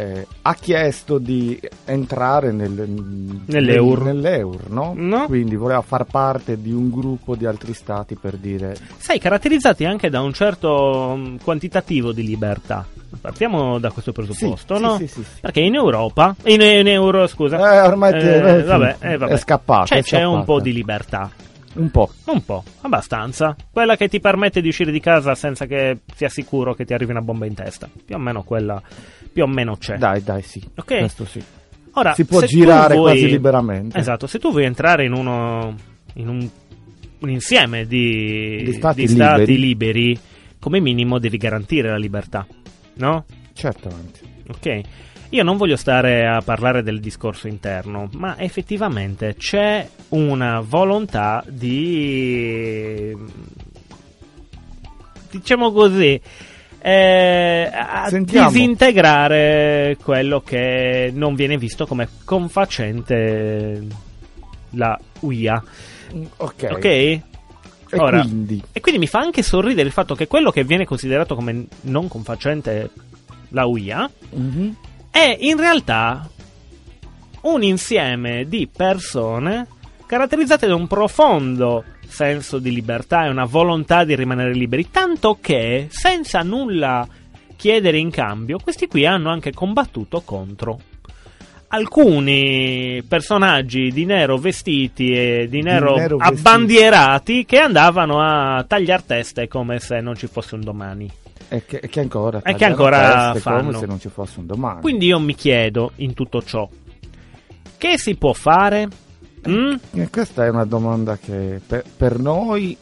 eh, 0.00 0.26
ha 0.42 0.54
chiesto 0.54 1.18
di 1.18 1.58
entrare 1.84 2.52
nel, 2.52 2.70
Nell'Eur. 3.46 4.02
nel- 4.04 4.16
nell'Eur, 4.16 4.70
no? 4.70 4.92
No. 4.96 5.26
Quindi 5.26 5.56
voleva 5.56 5.82
far 5.82 6.04
parte 6.04 6.60
di 6.60 6.72
un 6.72 6.90
gruppo 6.90 7.34
di 7.36 7.46
altri 7.46 7.74
stati 7.74 8.14
per 8.16 8.36
dire 8.36 8.76
sai, 8.98 9.18
caratterizzati 9.18 9.84
anche 9.84 10.08
da 10.08 10.20
un 10.22 10.32
certo 10.32 11.14
mm, 11.16 11.36
quantitativo 11.42 12.12
di 12.12 12.22
libertà. 12.24 12.86
Partiamo 13.20 13.78
da 13.78 13.90
questo 13.90 14.12
presupposto, 14.12 14.76
sì, 14.76 14.82
no? 14.82 14.96
sì, 14.96 15.06
sì. 15.08 15.22
Perché 15.40 15.60
in 15.60 15.74
Europa, 15.74 16.34
in, 16.44 16.60
in 16.60 16.86
euro, 16.86 17.26
scusa, 17.26 17.56
Eh, 17.56 17.80
ormai 17.86 18.12
te- 18.12 18.40
Eh, 18.40 18.58
eh, 18.58 18.62
vabbè, 18.62 18.96
eh, 19.00 19.16
vabbè. 19.16 19.32
è 19.32 19.36
scappata. 19.36 19.84
C'è, 19.84 19.96
è 19.98 20.02
c'è 20.02 20.22
un 20.24 20.44
po' 20.44 20.60
di 20.60 20.72
libertà. 20.72 21.28
Un 21.72 21.90
po'. 21.90 22.10
Un 22.26 22.44
po', 22.44 22.62
abbastanza. 22.82 23.54
Quella 23.70 23.96
che 23.96 24.08
ti 24.08 24.20
permette 24.20 24.60
di 24.60 24.68
uscire 24.68 24.90
di 24.92 25.00
casa 25.00 25.34
senza 25.34 25.66
che 25.66 25.98
sia 26.14 26.28
sicuro 26.28 26.74
che 26.74 26.84
ti 26.84 26.94
arrivi 26.94 27.10
una 27.10 27.20
bomba 27.20 27.46
in 27.46 27.54
testa. 27.54 27.88
Più 28.04 28.14
o 28.14 28.18
meno 28.18 28.42
quella, 28.42 28.80
più 29.32 29.42
o 29.44 29.46
meno 29.46 29.76
c'è. 29.76 29.96
Dai, 29.96 30.22
dai, 30.22 30.42
sì. 30.42 30.62
Ok. 30.76 30.98
Questo 30.98 31.24
sì. 31.24 31.42
Ora, 31.92 32.14
si 32.14 32.24
può 32.24 32.40
girare 32.42 32.94
vuoi- 32.94 33.12
quasi 33.18 33.26
liberamente. 33.28 33.98
Esatto, 33.98 34.26
se 34.26 34.38
tu 34.38 34.50
vuoi 34.50 34.64
entrare 34.64 35.04
in 35.04 35.12
uno 35.12 35.74
in 36.14 36.28
un, 36.28 36.48
un 37.20 37.30
insieme 37.30 37.86
di, 37.86 38.62
Di 38.64 38.72
stati 38.74 39.06
stati 39.08 39.40
liberi. 39.46 39.58
liberi, 39.58 40.18
come 40.60 40.80
minimo 40.80 41.18
devi 41.18 41.36
garantire 41.36 41.88
la 41.90 41.96
libertà, 41.98 42.46
no? 42.94 43.24
Certamente. 43.54 44.20
Ok. 44.48 44.80
Io 45.32 45.44
non 45.44 45.56
voglio 45.56 45.76
stare 45.76 46.26
a 46.26 46.40
parlare 46.42 46.82
del 46.82 46.98
discorso 46.98 47.46
interno, 47.46 48.08
ma 48.14 48.36
effettivamente 48.38 49.36
c'è 49.36 49.88
una 50.10 50.58
volontà 50.60 51.44
di 51.48 53.16
diciamo 55.30 55.70
così 55.70 56.20
eh, 56.82 57.70
a 57.72 58.06
Sentiamo. 58.08 58.50
disintegrare 58.50 59.96
quello 60.02 60.40
che 60.40 61.10
non 61.14 61.34
viene 61.34 61.56
visto 61.58 61.86
come 61.86 62.08
confacente 62.24 63.86
la 64.70 64.98
UIA. 65.20 65.62
Ok. 66.38 66.68
Ok? 66.70 66.84
E 66.84 67.22
Ora, 67.98 68.20
quindi 68.20 68.62
e 68.72 68.80
quindi 68.80 69.00
mi 69.00 69.08
fa 69.08 69.18
anche 69.18 69.42
sorridere 69.42 69.86
il 69.88 69.92
fatto 69.92 70.14
che 70.14 70.28
quello 70.28 70.50
che 70.52 70.62
viene 70.62 70.84
considerato 70.84 71.34
come 71.34 71.66
non 71.82 72.06
confacente 72.06 72.90
la 73.48 73.66
UIA 73.66 74.08
Mhm. 74.30 74.74
è 75.10 75.36
in 75.40 75.56
realtà 75.56 76.28
un 77.42 77.62
insieme 77.64 78.44
di 78.46 78.68
persone 78.74 79.66
caratterizzate 80.06 80.68
da 80.68 80.74
un 80.76 80.86
profondo 80.86 81.82
senso 82.10 82.58
di 82.58 82.72
libertà 82.72 83.24
e 83.24 83.30
una 83.30 83.44
volontà 83.44 84.04
di 84.04 84.14
rimanere 84.14 84.52
liberi, 84.52 84.90
tanto 84.90 85.38
che 85.40 85.86
senza 85.90 86.40
nulla 86.40 87.06
chiedere 87.56 87.98
in 87.98 88.10
cambio, 88.10 88.58
questi 88.58 88.86
qui 88.86 89.06
hanno 89.06 89.30
anche 89.30 89.52
combattuto 89.52 90.22
contro 90.22 90.80
alcuni 91.72 93.02
personaggi 93.06 93.92
di 93.92 94.04
nero 94.04 94.36
vestiti 94.38 95.12
e 95.12 95.46
di 95.48 95.62
nero, 95.62 95.94
nero 95.94 96.16
vestiti. 96.16 96.40
abbandierati 96.40 97.44
che 97.44 97.58
andavano 97.58 98.20
a 98.20 98.64
tagliar 98.66 99.02
teste 99.02 99.46
come 99.46 99.78
se 99.78 100.00
non 100.00 100.16
ci 100.16 100.26
fosse 100.26 100.56
un 100.56 100.62
domani. 100.62 101.10
E 101.48 101.64
che, 101.64 101.80
che 101.80 102.00
ancora 102.00 102.40
E 102.42 102.54
che 102.54 102.64
ancora 102.64 103.32
teste 103.32 103.50
come 103.50 103.62
fanno. 103.62 103.78
se 103.78 103.86
non 103.86 104.00
ci 104.00 104.08
fosse 104.08 104.40
un 104.40 104.46
domani. 104.46 104.80
Quindi 104.80 105.06
io 105.06 105.18
mi 105.20 105.34
chiedo 105.34 105.92
in 105.96 106.14
tutto 106.14 106.42
ciò, 106.42 106.68
che 107.76 107.98
si 107.98 108.16
può 108.16 108.32
fare? 108.32 108.88
Mm? 109.48 109.74
Questa 110.10 110.44
è 110.44 110.50
una 110.50 110.64
domanda 110.64 111.16
che 111.16 111.60
per, 111.66 111.84
per 111.96 112.18
noi 112.18 112.76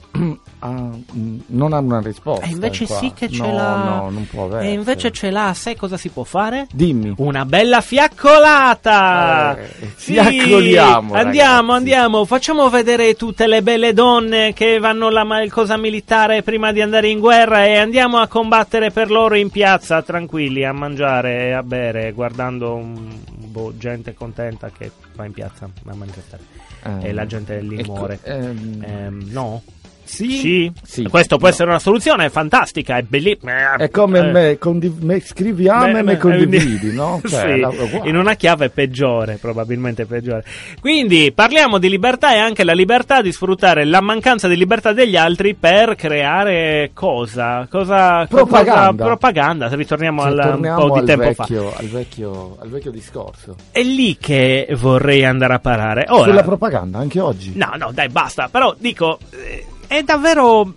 ha- 0.60 0.68
mm, 1.16 1.38
non 1.46 1.72
ha 1.72 1.78
una 1.78 2.00
risposta. 2.00 2.44
E 2.44 2.48
invece 2.50 2.86
qua. 2.86 2.96
sì 2.98 3.12
che 3.14 3.28
ce 3.28 3.42
no, 3.46 3.52
l'ha. 3.54 3.76
No, 3.76 4.10
non 4.10 4.26
può 4.28 4.44
avere. 4.44 4.66
E 4.68 4.72
invece 4.72 5.10
ce 5.12 5.30
l'ha, 5.30 5.52
sai 5.54 5.76
cosa 5.76 5.96
si 5.96 6.08
può 6.08 6.24
fare? 6.24 6.66
Dimmi. 6.72 7.14
Una 7.18 7.44
bella 7.44 7.80
fiaccolata! 7.80 9.56
Eh, 9.58 9.86
fiaccoliamo, 9.94 11.14
Andiamo, 11.14 11.14
ragazzi. 11.14 11.68
andiamo, 11.76 12.24
facciamo 12.24 12.68
vedere 12.70 13.14
tutte 13.14 13.46
le 13.46 13.62
belle 13.62 13.92
donne 13.92 14.52
che 14.52 14.78
vanno 14.78 15.10
la 15.10 15.24
ma- 15.24 15.46
cosa 15.48 15.76
militare 15.76 16.42
prima 16.42 16.72
di 16.72 16.80
andare 16.80 17.08
in 17.08 17.18
guerra 17.20 17.64
e 17.66 17.76
andiamo 17.76 18.18
a 18.18 18.26
combattere 18.26 18.90
per 18.90 19.10
loro 19.10 19.34
in 19.36 19.50
piazza, 19.50 20.02
tranquilli, 20.02 20.64
a 20.64 20.72
mangiare 20.72 21.46
e 21.48 21.52
a 21.52 21.62
bere, 21.62 22.12
guardando 22.12 22.74
un- 22.74 23.16
boh, 23.36 23.72
gente 23.76 24.14
contenta 24.14 24.70
che 24.76 24.90
va 25.14 25.24
in 25.24 25.32
piazza 25.32 25.64
a 25.64 25.94
mangiare. 25.94 26.56
Eh, 26.84 27.08
E 27.08 27.12
la 27.12 27.26
gente 27.26 27.60
lì 27.60 27.78
ecco, 27.80 27.92
muore. 27.92 28.18
ehm, 28.22 28.84
Ehm, 28.86 29.28
no? 29.30 29.62
Sì, 30.08 30.30
Sì? 30.30 30.72
sì. 30.82 31.02
Questo 31.04 31.36
può 31.36 31.46
No. 31.48 31.52
essere 31.52 31.68
una 31.68 31.78
soluzione, 31.78 32.24
è 32.26 32.28
fantastica, 32.30 32.96
è 32.96 33.02
bellissima. 33.02 33.76
È 33.76 33.90
come 33.90 34.18
Eh. 34.20 34.32
me, 34.32 34.58
condiv- 34.58 35.02
me 35.02 35.20
scriviamo 35.20 35.92
Beh, 35.92 35.98
e 35.98 36.02
me 36.02 36.16
condividi, 36.16 36.92
no? 36.92 37.20
sì, 37.24 37.28
Cioè, 37.30 37.56
la- 37.56 37.68
uguale. 37.68 38.08
in 38.08 38.16
una 38.16 38.34
chiave 38.34 38.70
peggiore, 38.70 39.36
probabilmente 39.36 40.06
peggiore. 40.06 40.44
Quindi 40.80 41.30
parliamo 41.34 41.78
di 41.78 41.88
libertà 41.90 42.32
e 42.34 42.38
anche 42.38 42.64
la 42.64 42.72
libertà 42.72 43.20
di 43.20 43.32
sfruttare 43.32 43.84
la 43.84 44.00
mancanza 44.00 44.48
di 44.48 44.56
libertà 44.56 44.92
degli 44.92 45.16
altri 45.16 45.54
per 45.54 45.94
creare 45.94 46.90
cosa? 46.94 47.66
Cosa? 47.70 48.26
Propaganda. 48.26 48.90
cosa- 48.90 49.04
propaganda, 49.04 49.68
se 49.68 49.76
ritorniamo 49.76 50.22
Cioè, 50.22 50.30
al, 50.30 50.54
un 50.60 50.74
po' 50.76 50.90
di 50.92 50.98
al 51.00 51.04
tempo 51.04 51.32
fa. 51.34 51.44
vecchio, 51.44 51.74
al, 51.76 51.86
vecchio, 51.86 52.56
al 52.60 52.68
vecchio 52.68 52.90
discorso. 52.90 53.54
È 53.70 53.82
lì 53.82 54.16
che 54.18 54.68
vorrei 54.78 55.24
andare 55.24 55.54
a 55.54 55.58
parare. 55.58 56.06
Ora, 56.08 56.24
Sulla 56.30 56.42
propaganda, 56.42 56.98
anche 56.98 57.20
oggi. 57.20 57.52
No, 57.54 57.72
no, 57.76 57.90
dai, 57.92 58.08
basta. 58.08 58.48
Però 58.50 58.74
dico, 58.78 59.18
eh, 59.30 59.64
è 59.88 60.02
davvero 60.02 60.72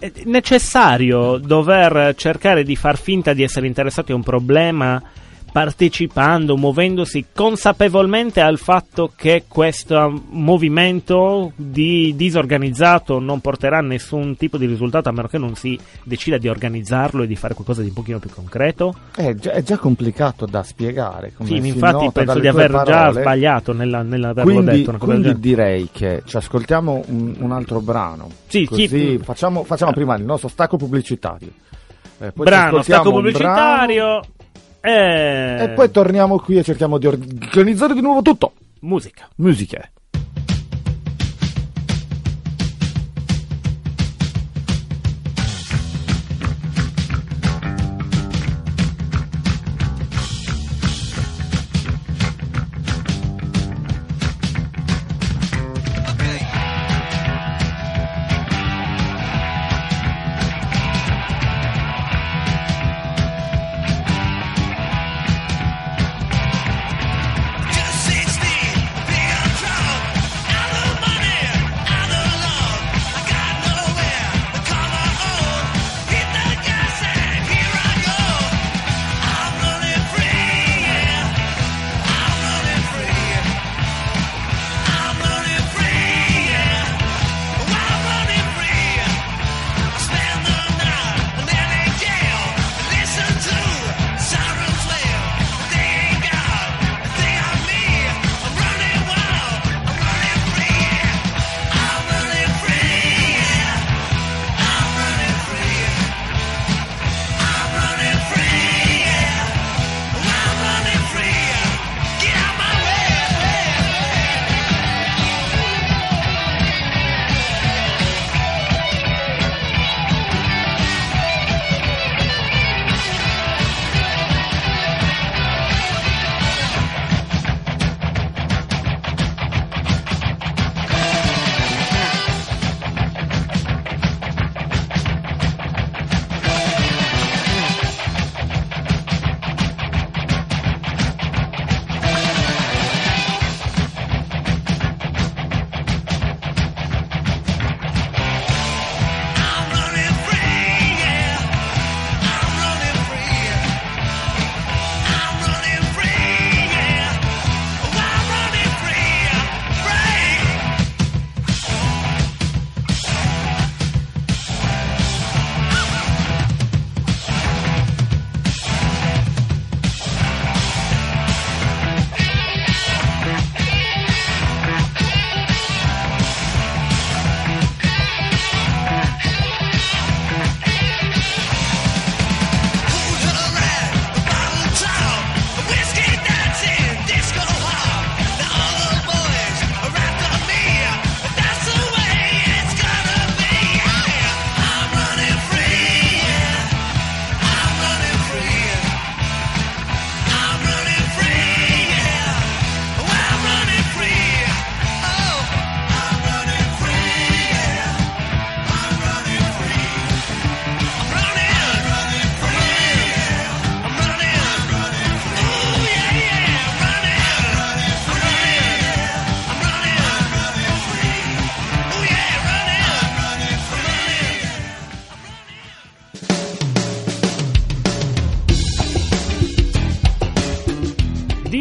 eh, 0.00 0.12
necessario 0.24 1.38
dover 1.38 2.14
cercare 2.16 2.64
di 2.64 2.76
far 2.76 2.98
finta 2.98 3.32
di 3.32 3.42
essere 3.42 3.66
interessati 3.66 4.12
a 4.12 4.16
un 4.16 4.22
problema 4.22 5.02
partecipando, 5.54 6.56
muovendosi 6.56 7.26
consapevolmente 7.32 8.40
al 8.40 8.58
fatto 8.58 9.12
che 9.14 9.44
questo 9.46 10.22
movimento 10.30 11.52
di 11.54 12.12
disorganizzato 12.16 13.20
non 13.20 13.40
porterà 13.40 13.78
a 13.78 13.80
nessun 13.80 14.36
tipo 14.36 14.58
di 14.58 14.66
risultato 14.66 15.10
a 15.10 15.12
meno 15.12 15.28
che 15.28 15.38
non 15.38 15.54
si 15.54 15.78
decida 16.02 16.38
di 16.38 16.48
organizzarlo 16.48 17.22
e 17.22 17.28
di 17.28 17.36
fare 17.36 17.54
qualcosa 17.54 17.82
di 17.82 17.88
un 17.90 17.94
pochino 17.94 18.18
più 18.18 18.30
concreto. 18.30 18.96
È 19.14 19.32
già, 19.34 19.52
è 19.52 19.62
già 19.62 19.78
complicato 19.78 20.44
da 20.44 20.64
spiegare. 20.64 21.32
Sì, 21.44 21.54
infatti 21.54 22.10
penso 22.12 22.40
di 22.40 22.48
aver 22.48 22.72
già 22.72 22.82
parole. 22.82 23.20
sbagliato 23.20 23.72
nella, 23.72 24.02
nell'averlo 24.02 24.52
Quindi, 24.52 24.84
detto. 24.84 24.98
Quindi 24.98 25.38
direi 25.38 25.88
che 25.92 26.22
ci 26.24 26.36
ascoltiamo 26.36 27.04
un, 27.06 27.36
un 27.38 27.52
altro 27.52 27.78
brano. 27.80 28.28
Sì, 28.48 28.64
Così 28.64 28.88
sì. 28.88 29.20
facciamo, 29.22 29.62
facciamo 29.62 29.92
prima 29.92 30.16
il 30.16 30.24
nostro 30.24 30.48
stacco 30.48 30.76
pubblicitario. 30.76 31.50
Eh, 32.18 32.32
brano, 32.34 32.82
stacco 32.82 33.12
pubblicitario. 33.12 34.04
brano 34.04 34.34
E 35.64 35.72
poi 35.74 35.90
torniamo 35.90 36.38
qui 36.38 36.58
e 36.58 36.62
cerchiamo 36.62 36.98
di 36.98 37.06
organizzare 37.06 37.94
di 37.94 38.02
nuovo 38.02 38.20
tutto. 38.20 38.52
musica. 38.80 39.28
Musiche. 39.36 39.92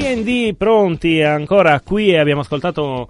D&D 0.03 0.55
pronti 0.57 1.21
ancora 1.21 1.79
qui 1.79 2.13
abbiamo 2.13 2.41
ascoltato 2.41 3.07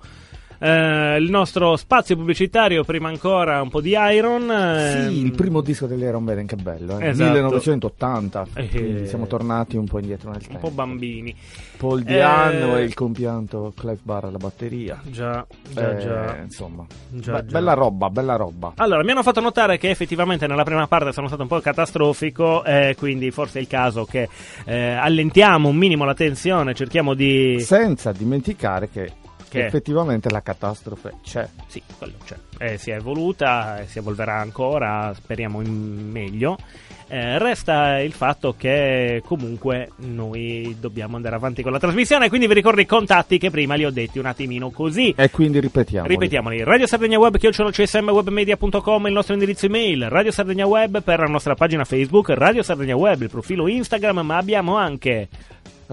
eh, 0.63 1.17
il 1.17 1.29
nostro 1.29 1.75
spazio 1.75 2.15
pubblicitario 2.15 2.83
prima 2.83 3.09
ancora 3.09 3.61
un 3.61 3.69
po' 3.69 3.81
di 3.81 3.95
Iron 3.97 4.49
ehm, 4.49 5.09
Sì, 5.09 5.23
il 5.25 5.31
primo 5.31 5.61
disco 5.61 5.85
degli 5.87 6.03
Iron 6.03 6.23
Maiden, 6.23 6.47
che 6.47 6.55
bello, 6.55 6.99
eh. 6.99 7.09
Esatto. 7.09 7.31
1980, 7.31 8.47
Eh, 8.55 8.67
quindi 8.69 9.07
siamo 9.07 9.27
tornati 9.27 9.75
un 9.77 9.85
po' 9.85 9.99
indietro 9.99 10.29
nel 10.31 10.39
un 10.41 10.47
tempo. 10.47 10.67
po' 10.67 10.73
bambini 10.73 11.35
Paul 11.77 11.99
Eh, 11.99 12.03
Diano 12.03 12.77
e 12.77 12.83
il 12.83 12.93
compianto 12.93 13.73
Clive 13.77 13.99
Barr 14.03 14.25
alla 14.25 14.37
batteria. 14.37 14.99
già 15.05 15.45
già 15.73 15.91
Eh, 15.97 16.01
già 16.01 16.35
Insomma, 16.41 16.85
Già, 17.09 17.33
Be- 17.33 17.45
già. 17.45 17.51
bella 17.59 17.73
roba, 17.73 18.09
bella 18.09 18.35
roba. 18.35 18.73
Allora, 18.77 19.03
mi 19.03 19.11
hanno 19.11 19.23
fatto 19.23 19.41
notare 19.41 19.77
che 19.77 19.89
effettivamente 19.89 20.47
nella 20.47 20.63
prima 20.63 20.87
parte 20.87 21.11
sono 21.11 21.27
stato 21.27 21.41
un 21.41 21.47
po' 21.47 21.59
catastrofico, 21.59 22.63
eh, 22.63 22.95
quindi 22.97 23.31
forse 23.31 23.59
è 23.59 23.61
il 23.61 23.67
caso 23.67 24.05
che 24.05 24.29
eh, 24.65 24.93
allentiamo 24.93 25.69
un 25.69 25.75
minimo 25.75 26.05
la 26.05 26.13
tensione, 26.13 26.73
cerchiamo 26.73 27.13
di... 27.13 27.59
Senza 27.59 28.11
dimenticare 28.11 28.89
che, 28.89 29.11
Che? 29.53 29.65
effettivamente 29.65 30.29
la 30.29 30.41
catastrofe 30.41 31.13
c'è. 31.23 31.47
Sì, 31.67 31.81
quello 31.97 32.13
c'è. 32.25 32.35
Eh, 32.57 32.77
si 32.77 32.91
è 32.91 32.95
evoluta, 32.95 33.79
eh, 33.79 33.87
si 33.87 33.99
evolverà 33.99 34.39
ancora, 34.39 35.13
speriamo 35.15 35.61
in 35.61 36.09
meglio. 36.11 36.57
Eh, 37.07 37.37
resta 37.37 37.99
il 37.99 38.13
fatto 38.13 38.55
che 38.57 39.21
comunque 39.23 39.91
noi 39.97 40.75
dobbiamo 40.79 41.15
andare 41.15 41.35
avanti 41.35 41.61
con 41.61 41.71
la 41.71 41.77
trasmissione, 41.77 42.29
quindi 42.29 42.47
vi 42.47 42.55
ricordo 42.55 42.81
i 42.81 42.87
contatti 42.87 43.37
che 43.37 43.51
prima 43.51 43.75
li 43.75 43.85
ho 43.85 43.91
detti 43.91 44.17
un 44.17 44.25
attimino 44.25 44.71
così. 44.71 45.13
E 45.15 45.29
quindi 45.29 45.59
ripetiamo. 45.59 46.07
Ripetiamoli, 46.07 46.63
Radio 46.63 46.87
Sardegna 46.87 47.19
Web, 47.19 47.37
csmwebmedia.com, 47.37 49.05
il 49.05 49.13
nostro 49.13 49.33
indirizzo 49.35 49.67
email, 49.67 50.09
Radio 50.09 50.31
Sardegna 50.31 50.65
Web 50.65 51.03
per 51.03 51.19
la 51.19 51.27
nostra 51.27 51.53
pagina 51.53 51.83
Facebook, 51.83 52.29
Radio 52.29 52.63
Sardegna 52.63 52.95
Web, 52.95 53.21
il 53.21 53.29
profilo 53.29 53.67
Instagram, 53.67 54.21
ma 54.21 54.37
abbiamo 54.37 54.75
anche 54.75 55.27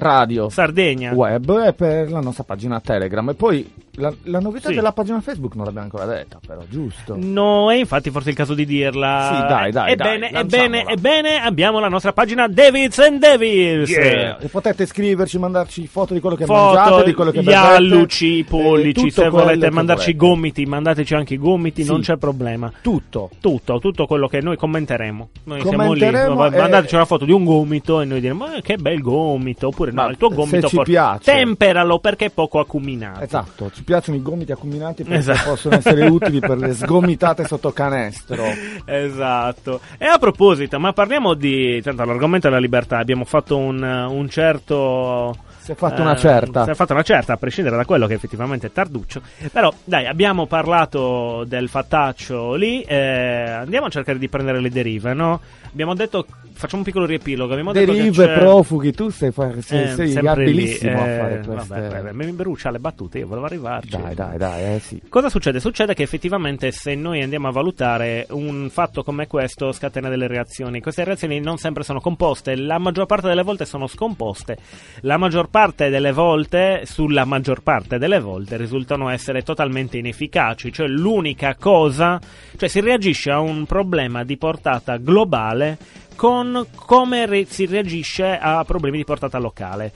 Radio 0.00 0.48
Sardegna. 0.48 1.12
Web 1.12 1.64
e 1.66 1.72
per 1.74 2.10
la 2.10 2.20
nostra 2.20 2.42
pagina 2.44 2.80
Telegram. 2.80 3.28
E 3.28 3.34
poi 3.34 3.70
la, 4.00 4.12
la 4.24 4.40
novità 4.40 4.68
Sì. 4.68 4.74
della 4.74 4.92
pagina 4.92 5.20
Facebook 5.20 5.54
non 5.54 5.64
l'abbiamo 5.66 5.86
ancora 5.86 6.04
detta, 6.06 6.38
però, 6.44 6.62
giusto? 6.68 7.16
No, 7.18 7.70
e 7.70 7.78
infatti 7.78 8.10
forse 8.10 8.28
è 8.28 8.30
il 8.32 8.36
caso 8.36 8.54
di 8.54 8.64
dirla. 8.66 9.28
Sì, 9.32 9.46
dai, 9.52 9.70
dai, 9.72 9.92
Ebbene, 9.92 10.30
dai, 10.30 10.40
ebbene, 10.40 10.84
ebbene, 10.86 11.40
abbiamo 11.42 11.78
la 11.80 11.88
nostra 11.88 12.12
pagina 12.12 12.48
Davids 12.48 12.98
and 12.98 13.18
Devils. 13.20 13.88
Yeah. 13.90 14.38
E 14.38 14.48
potete 14.48 14.86
scriverci, 14.86 15.38
mandarci 15.38 15.86
foto 15.86 16.14
di 16.14 16.20
quello 16.20 16.36
che 16.36 16.44
Foto, 16.46 16.74
mangiate, 16.74 17.04
di 17.04 17.14
quello 17.14 17.30
che 17.30 17.38
bevete, 17.42 17.56
alluci, 17.56 18.26
i 18.26 18.38
eh, 18.40 18.44
pollici, 18.44 18.92
tutto 19.08 19.22
se 19.22 19.28
volete 19.28 19.70
mandarci 19.70 20.10
i 20.10 20.14
volete. 20.14 20.34
gomiti, 20.34 20.66
mandateci 20.66 21.14
anche 21.14 21.34
i 21.34 21.38
gomiti, 21.38 21.82
Sì. 21.84 21.90
non 21.90 22.00
c'è 22.00 22.16
problema. 22.16 22.72
Tutto. 22.82 23.30
Tutto, 23.40 23.78
tutto 23.78 24.06
quello 24.06 24.26
che 24.28 24.40
noi 24.40 24.56
commenteremo. 24.56 25.28
Noi 25.44 25.60
siamo 25.62 25.92
lì, 25.92 26.00
Commenteremo 26.00 26.34
no, 26.34 26.46
e- 26.46 26.56
mandateci 26.56 26.94
una 26.94 27.04
foto 27.04 27.24
di 27.24 27.32
un 27.32 27.44
gomito 27.44 28.00
e 28.00 28.04
noi 28.04 28.20
diremo 28.20 28.52
"Eh, 28.54 28.62
che 28.62 28.76
bel 28.76 29.00
gomito, 29.00 29.68
oppure 29.68 29.90
no, 29.92 30.02
Ma 30.04 30.10
il 30.10 30.16
tuo 30.16 30.28
se 30.30 30.34
gomito 30.34 30.68
ci 30.68 30.76
forse- 30.76 30.92
piace. 30.92 31.30
temperalo 31.32 31.98
perché 31.98 32.26
è 32.26 32.30
poco 32.30 32.58
acuminato. 32.60 33.20
Esatto, 33.20 33.70
ci 33.72 33.82
piacciono 33.90 34.18
i 34.18 34.22
gomiti 34.22 34.52
acuminati 34.52 35.02
perché 35.02 35.18
Esatto. 35.18 35.50
possono 35.50 35.74
essere 35.74 36.06
utili 36.06 36.38
per 36.38 36.56
le 36.56 36.72
sgomitate 36.74 37.44
sotto 37.44 37.72
canestro. 37.72 38.44
Esatto. 38.84 39.80
E 39.98 40.06
a 40.06 40.16
proposito, 40.16 40.78
ma 40.78 40.92
parliamo 40.92 41.34
di. 41.34 41.80
Tanto 41.82 42.04
l'argomento 42.04 42.46
è 42.46 42.50
la 42.50 42.58
libertà. 42.60 42.98
Abbiamo 42.98 43.24
fatto 43.24 43.56
un, 43.56 43.82
un 43.82 44.28
certo. 44.28 45.36
Si 45.60 45.72
è 45.72 45.74
fatta 45.74 46.02
una 46.02 46.16
certa. 46.16 46.64
Si 46.64 46.70
è 46.70 46.74
fatta 46.74 46.94
una 46.94 47.02
certa, 47.02 47.34
a 47.34 47.36
prescindere 47.36 47.76
da 47.76 47.84
quello 47.84 48.06
che 48.06 48.14
effettivamente 48.14 48.68
è 48.68 48.72
tarduccio. 48.72 49.20
Però, 49.52 49.72
dai, 49.84 50.06
abbiamo 50.06 50.46
parlato 50.46 51.44
del 51.46 51.68
fattaccio 51.68 52.54
lì. 52.54 52.82
eh, 52.82 53.50
andiamo 53.50 53.86
a 53.86 53.90
cercare 53.90 54.18
di 54.18 54.28
prendere 54.28 54.60
le 54.60 54.70
derive, 54.70 55.14
no? 55.14 55.40
Abbiamo 55.70 55.94
detto. 55.94 56.26
Facciamo 56.52 56.82
un 56.82 56.88
piccolo 56.88 57.06
riepilogo. 57.06 57.52
Abbiamo 57.52 57.72
Derive, 57.72 58.34
profughi, 58.34 58.92
tu 58.92 59.08
sei, 59.08 59.32
sei, 59.60 59.82
eh, 59.82 59.88
sei 59.94 60.26
abilissimo 60.26 61.00
a 61.00 61.06
eh, 61.06 61.18
fare 61.18 61.42
queste... 61.42 61.74
Vabbè, 61.74 62.02
vabbè, 62.02 62.12
mi 62.12 62.32
brucia 62.32 62.70
le 62.70 62.78
battute, 62.78 63.18
io 63.18 63.26
volevo 63.26 63.46
arrivarci. 63.46 63.96
Dai, 63.96 64.14
dai, 64.14 64.36
dai, 64.36 64.74
eh 64.74 64.78
sì. 64.78 65.00
Cosa 65.08 65.30
succede? 65.30 65.58
Succede 65.58 65.94
che 65.94 66.02
effettivamente 66.02 66.70
se 66.70 66.94
noi 66.94 67.22
andiamo 67.22 67.48
a 67.48 67.50
valutare 67.50 68.26
un 68.30 68.68
fatto 68.70 69.02
come 69.02 69.26
questo 69.26 69.72
scatena 69.72 70.10
delle 70.10 70.26
reazioni. 70.26 70.82
Queste 70.82 71.02
reazioni 71.02 71.40
non 71.40 71.56
sempre 71.56 71.82
sono 71.82 71.98
composte, 71.98 72.54
la 72.56 72.78
maggior 72.78 73.06
parte 73.06 73.28
delle 73.28 73.42
volte 73.42 73.64
sono 73.64 73.86
scomposte. 73.86 74.58
La 75.02 75.16
maggior 75.16 75.48
parte 75.48 75.59
delle 75.68 76.12
volte, 76.12 76.82
sulla 76.84 77.24
maggior 77.24 77.62
parte 77.62 77.98
delle 77.98 78.18
volte, 78.18 78.56
risultano 78.56 79.08
essere 79.10 79.42
totalmente 79.42 79.98
inefficaci. 79.98 80.72
Cioè 80.72 80.86
l'unica 80.86 81.54
cosa, 81.54 82.18
cioè 82.56 82.68
si 82.68 82.80
reagisce 82.80 83.30
a 83.30 83.40
un 83.40 83.66
problema 83.66 84.24
di 84.24 84.36
portata 84.36 84.96
globale 84.96 85.76
con 86.16 86.66
come 86.74 87.26
re- 87.26 87.44
si 87.44 87.66
reagisce 87.66 88.38
a 88.38 88.64
problemi 88.64 88.96
di 88.98 89.04
portata 89.04 89.38
locale. 89.38 89.92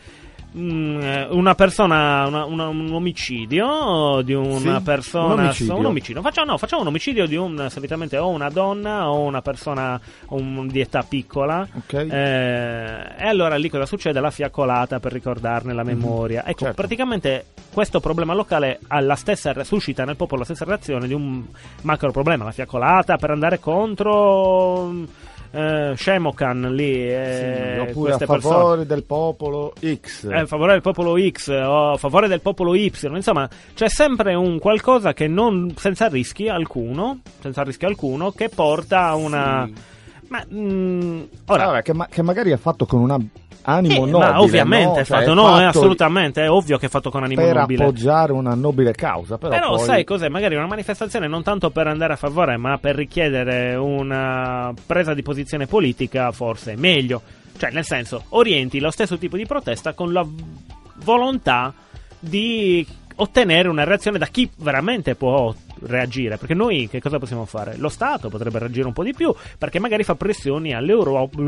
Mm, 0.57 1.01
eh, 1.03 1.27
una 1.31 1.57
persona, 1.57 2.27
una- 2.29 2.45
una- 2.45 2.69
un 2.69 2.93
omicidio 2.93 4.21
di 4.23 4.35
una 4.35 4.77
Sì, 4.79 4.83
persona, 4.85 5.35
un 5.35 5.41
omicidio. 5.41 5.77
un 5.77 5.85
omicidio. 5.87 6.23
Facciamo, 6.23 6.53
no, 6.53 6.59
facciamo 6.59 6.83
un 6.83 6.89
omicidio 6.89 7.27
di 7.27 7.35
un 7.35 7.67
solitamente 7.71 8.17
o 8.19 8.29
una 8.29 8.49
donna 8.51 9.11
o 9.11 9.21
una 9.23 9.43
persona 9.43 10.01
un- 10.29 10.69
di 10.69 10.79
età 10.81 11.03
piccola. 11.03 11.67
Ok. 11.75 11.93
Eh, 11.95 12.07
e 13.19 13.27
allora 13.27 13.57
lì 13.57 13.69
cosa 13.69 13.85
succede? 13.85 14.21
La 14.21 14.31
fiaccolata 14.31 15.01
per 15.01 15.13
ricordarne 15.13 15.73
la 15.73 15.83
memoria. 15.83 16.45
Ecco, 16.47 16.61
certo. 16.67 16.75
praticamente 16.77 17.47
questo 17.73 17.99
problema 17.99 18.33
locale 18.33 18.79
ha 18.87 19.01
la 19.01 19.17
stessa, 19.17 19.53
suscita 19.65 20.05
nel 20.05 20.15
popolo 20.15 20.41
la 20.41 20.45
stessa 20.47 20.65
reazione 20.65 21.09
di 21.09 21.15
un 21.15 21.43
macro 21.83 22.13
problema, 22.13 22.45
la 22.45 22.53
fiaccolata 22.53 23.17
per 23.17 23.31
andare 23.31 23.59
contro. 23.59 24.93
Eh, 25.55 25.95
Shemokan 25.97 26.75
lì 26.75 27.09
eh, 27.09 27.75
Sì, 27.77 27.91
oppure 27.91 28.13
a 28.13 28.17
queste 28.17 28.27
persone 28.27 28.55
favore 28.55 28.87
del 28.87 29.05
popolo 29.05 29.73
X. 29.81 30.25
eh, 30.25 30.39
a 30.41 30.47
favore 30.47 30.73
del 30.73 30.81
popolo 30.83 31.17
X 31.17 31.49
o 31.49 31.93
a 31.93 31.97
favore 31.97 32.27
del 32.27 32.41
popolo 32.41 32.75
Y, 32.75 32.93
insomma, 33.03 33.49
c'è 33.73 33.89
sempre 33.89 34.35
un 34.35 34.59
qualcosa 34.59 35.13
che 35.13 35.29
non 35.29 35.73
senza 35.77 36.09
rischi 36.09 36.49
alcuno, 36.49 37.21
senza 37.41 37.63
rischio 37.63 37.87
alcuno, 37.87 38.33
che 38.33 38.49
porta 38.49 39.07
a 39.07 39.15
una. 39.15 39.65
Sì. 39.67 39.93
Ma 40.35 40.45
mm, 40.53 41.23
ora. 41.47 41.67
Vabbè, 41.67 41.83
che, 41.83 41.95
ma- 41.95 42.09
che 42.11 42.23
magari 42.23 42.51
è 42.51 42.57
fatto 42.57 42.87
con 42.87 43.01
un 43.01 43.11
animo 43.63 43.95
eh, 43.95 44.11
nobile. 44.11 44.19
ma 44.19 44.41
ovviamente 44.41 44.87
no? 44.87 44.93
è 44.99 45.05
Cioè, 45.05 45.19
fatto, 45.19 45.31
è 45.31 45.35
no, 45.35 45.47
è 45.47 45.63
fatto 45.63 45.79
assolutamente, 45.79 46.43
è 46.43 46.51
ovvio 46.51 46.77
che 46.77 46.87
è 46.87 46.89
fatto 46.89 47.11
con 47.11 47.23
animo 47.23 47.43
per 47.43 47.55
nobile. 47.55 47.85
appoggiare 47.85 48.33
una 48.33 48.55
nobile 48.55 48.93
causa. 48.93 49.39
Però, 49.39 49.53
Però 49.53 49.77
poi... 49.77 49.85
sai 49.85 50.03
cos'è? 50.03 50.29
Magari 50.29 50.57
una 50.57 50.67
manifestazione 50.67 51.29
non 51.29 51.45
tanto 51.45 51.71
per 51.71 51.87
andare 51.87 52.15
a 52.15 52.17
favore, 52.17 52.57
ma 52.57 52.79
per 52.79 52.97
richiedere 52.97 53.77
una 53.77 54.75
presa 54.85 55.15
di 55.15 55.23
posizione 55.23 55.67
politica, 55.67 56.33
forse 56.33 56.73
è 56.73 56.77
meglio. 56.77 57.23
Cioè, 57.57 57.71
nel 57.71 57.85
senso, 57.85 58.25
orienti 58.31 58.81
lo 58.81 58.91
stesso 58.91 59.17
tipo 59.19 59.37
di 59.37 59.47
protesta 59.47 59.93
con 59.93 60.13
la 60.13 60.27
volontà 61.05 61.73
di 62.19 62.85
ottenere 63.17 63.69
una 63.69 63.85
reazione 63.85 64.19
da 64.19 64.27
chi 64.27 64.51
veramente 64.57 65.15
può 65.15 65.55
reagire. 65.87 66.37
Perché 66.37 66.55
noi 66.55 66.89
che 66.89 67.01
cosa 67.01 67.19
possiamo 67.19 67.45
fare? 67.45 67.77
Lo 67.77 67.89
Stato 67.89 68.29
potrebbe 68.29 68.59
reagire 68.59 68.87
un 68.87 68.93
po' 68.93 69.03
di 69.05 69.13
più, 69.13 69.35
perché 69.59 69.79
magari 69.79 70.05
fa 70.05 70.15
pressioni 70.15 70.75
all'Europa 70.75 71.41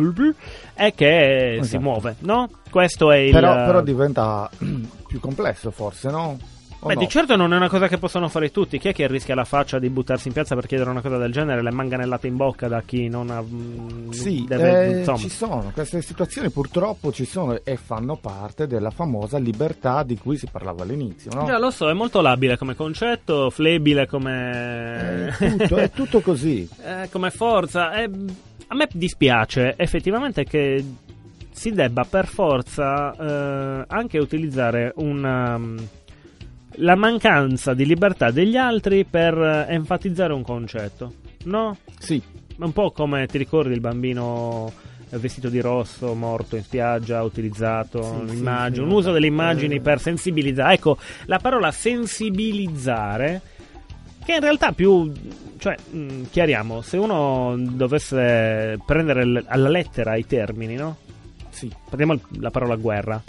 e 0.74 0.94
che 0.94 1.54
si 1.56 1.60
Esatto. 1.60 1.82
muove, 1.82 2.16
no? 2.20 2.48
Questo 2.70 3.10
è 3.10 3.16
il... 3.18 3.32
Però, 3.32 3.54
però 3.54 3.80
diventa 3.82 4.48
più 5.06 5.20
complesso, 5.20 5.70
forse, 5.70 6.10
no? 6.10 6.38
Beh, 6.82 6.94
no? 6.94 7.00
di 7.00 7.08
certo 7.08 7.36
non 7.36 7.52
è 7.52 7.56
una 7.56 7.68
cosa 7.68 7.88
che 7.88 7.98
possono 7.98 8.28
fare 8.28 8.50
tutti. 8.50 8.78
Chi 8.78 8.88
è 8.88 8.92
che 8.94 9.06
rischia 9.06 9.34
la 9.34 9.44
faccia 9.44 9.78
di 9.78 9.88
buttarsi 9.90 10.28
in 10.28 10.34
piazza 10.34 10.54
per 10.54 10.66
chiedere 10.66 10.90
una 10.90 11.00
cosa 11.00 11.16
del 11.16 11.32
genere? 11.32 11.62
Le 11.62 11.70
manganellate 11.72 12.26
in 12.26 12.36
bocca 12.36 12.68
da 12.68 12.82
chi 12.82 13.08
non 13.08 13.30
ha. 13.30 13.42
mm, 13.42 14.10
Sì, 14.10 14.44
deve, 14.46 15.02
eh, 15.02 15.16
ci 15.16 15.28
sono, 15.28 15.70
queste 15.74 16.00
situazioni 16.02 16.50
purtroppo 16.50 17.10
ci 17.12 17.24
sono 17.24 17.58
e 17.64 17.76
fanno 17.76 18.16
parte 18.16 18.66
della 18.66 18.90
famosa 18.90 19.38
libertà 19.38 20.02
di 20.02 20.16
cui 20.18 20.36
si 20.36 20.46
parlava 20.50 20.82
all'inizio, 20.84 21.30
no? 21.34 21.44
Già 21.46 21.58
lo 21.58 21.70
so, 21.70 21.88
è 21.88 21.92
molto 21.94 22.20
labile 22.20 22.56
come 22.56 22.74
concetto, 22.74 23.50
flebile 23.50 24.06
come. 24.06 25.34
È 25.38 25.48
tutto, 25.56 25.76
è 25.76 25.90
tutto 25.90 26.20
così. 26.20 26.68
eh, 26.84 27.08
come 27.10 27.30
forza. 27.30 27.92
Eh, 27.94 28.10
a 28.68 28.74
me 28.74 28.88
dispiace 28.92 29.74
effettivamente 29.76 30.44
che 30.44 30.84
si 31.52 31.70
debba 31.72 32.04
per 32.04 32.26
forza 32.26 33.12
eh, 33.12 33.84
anche 33.88 34.18
utilizzare 34.18 34.92
una. 34.96 35.56
mm, 35.58 35.76
la 36.76 36.94
mancanza 36.94 37.74
di 37.74 37.86
libertà 37.86 38.30
degli 38.30 38.56
altri 38.56 39.04
per 39.04 39.36
eh, 39.36 39.72
enfatizzare 39.72 40.32
un 40.32 40.42
concetto, 40.42 41.14
no? 41.44 41.76
Sì, 41.98 42.20
Un 42.58 42.72
po' 42.72 42.90
come 42.90 43.26
ti 43.26 43.36
ricordi 43.38 43.72
il 43.74 43.80
bambino 43.80 44.72
vestito 45.10 45.48
di 45.48 45.60
rosso, 45.60 46.14
morto 46.14 46.56
in 46.56 46.62
spiaggia, 46.62 47.22
utilizzato 47.22 48.02
Sì, 48.02 48.10
un'immagine, 48.10 48.74
sì, 48.76 48.80
un 48.82 48.88
sì. 48.88 48.94
uso 48.96 49.12
delle 49.12 49.26
immagini 49.26 49.76
Eh. 49.76 49.80
per 49.80 50.00
sensibilizzare. 50.00 50.74
Ecco, 50.74 50.98
la 51.26 51.38
parola 51.38 51.70
sensibilizzare, 51.70 53.40
che 54.24 54.34
in 54.34 54.40
realtà 54.40 54.72
più, 54.72 55.10
cioè, 55.58 55.76
mh, 55.90 56.24
chiariamo, 56.30 56.80
se 56.82 56.96
uno 56.96 57.54
dovesse 57.56 58.78
prendere 58.84 59.24
l- 59.24 59.44
alla 59.46 59.68
lettera 59.68 60.16
i 60.16 60.26
termini, 60.26 60.74
no? 60.74 60.96
sì. 61.50 61.70
Prendiamo 61.88 62.20
la 62.40 62.50
parola 62.50 62.74
guerra. 62.76 63.22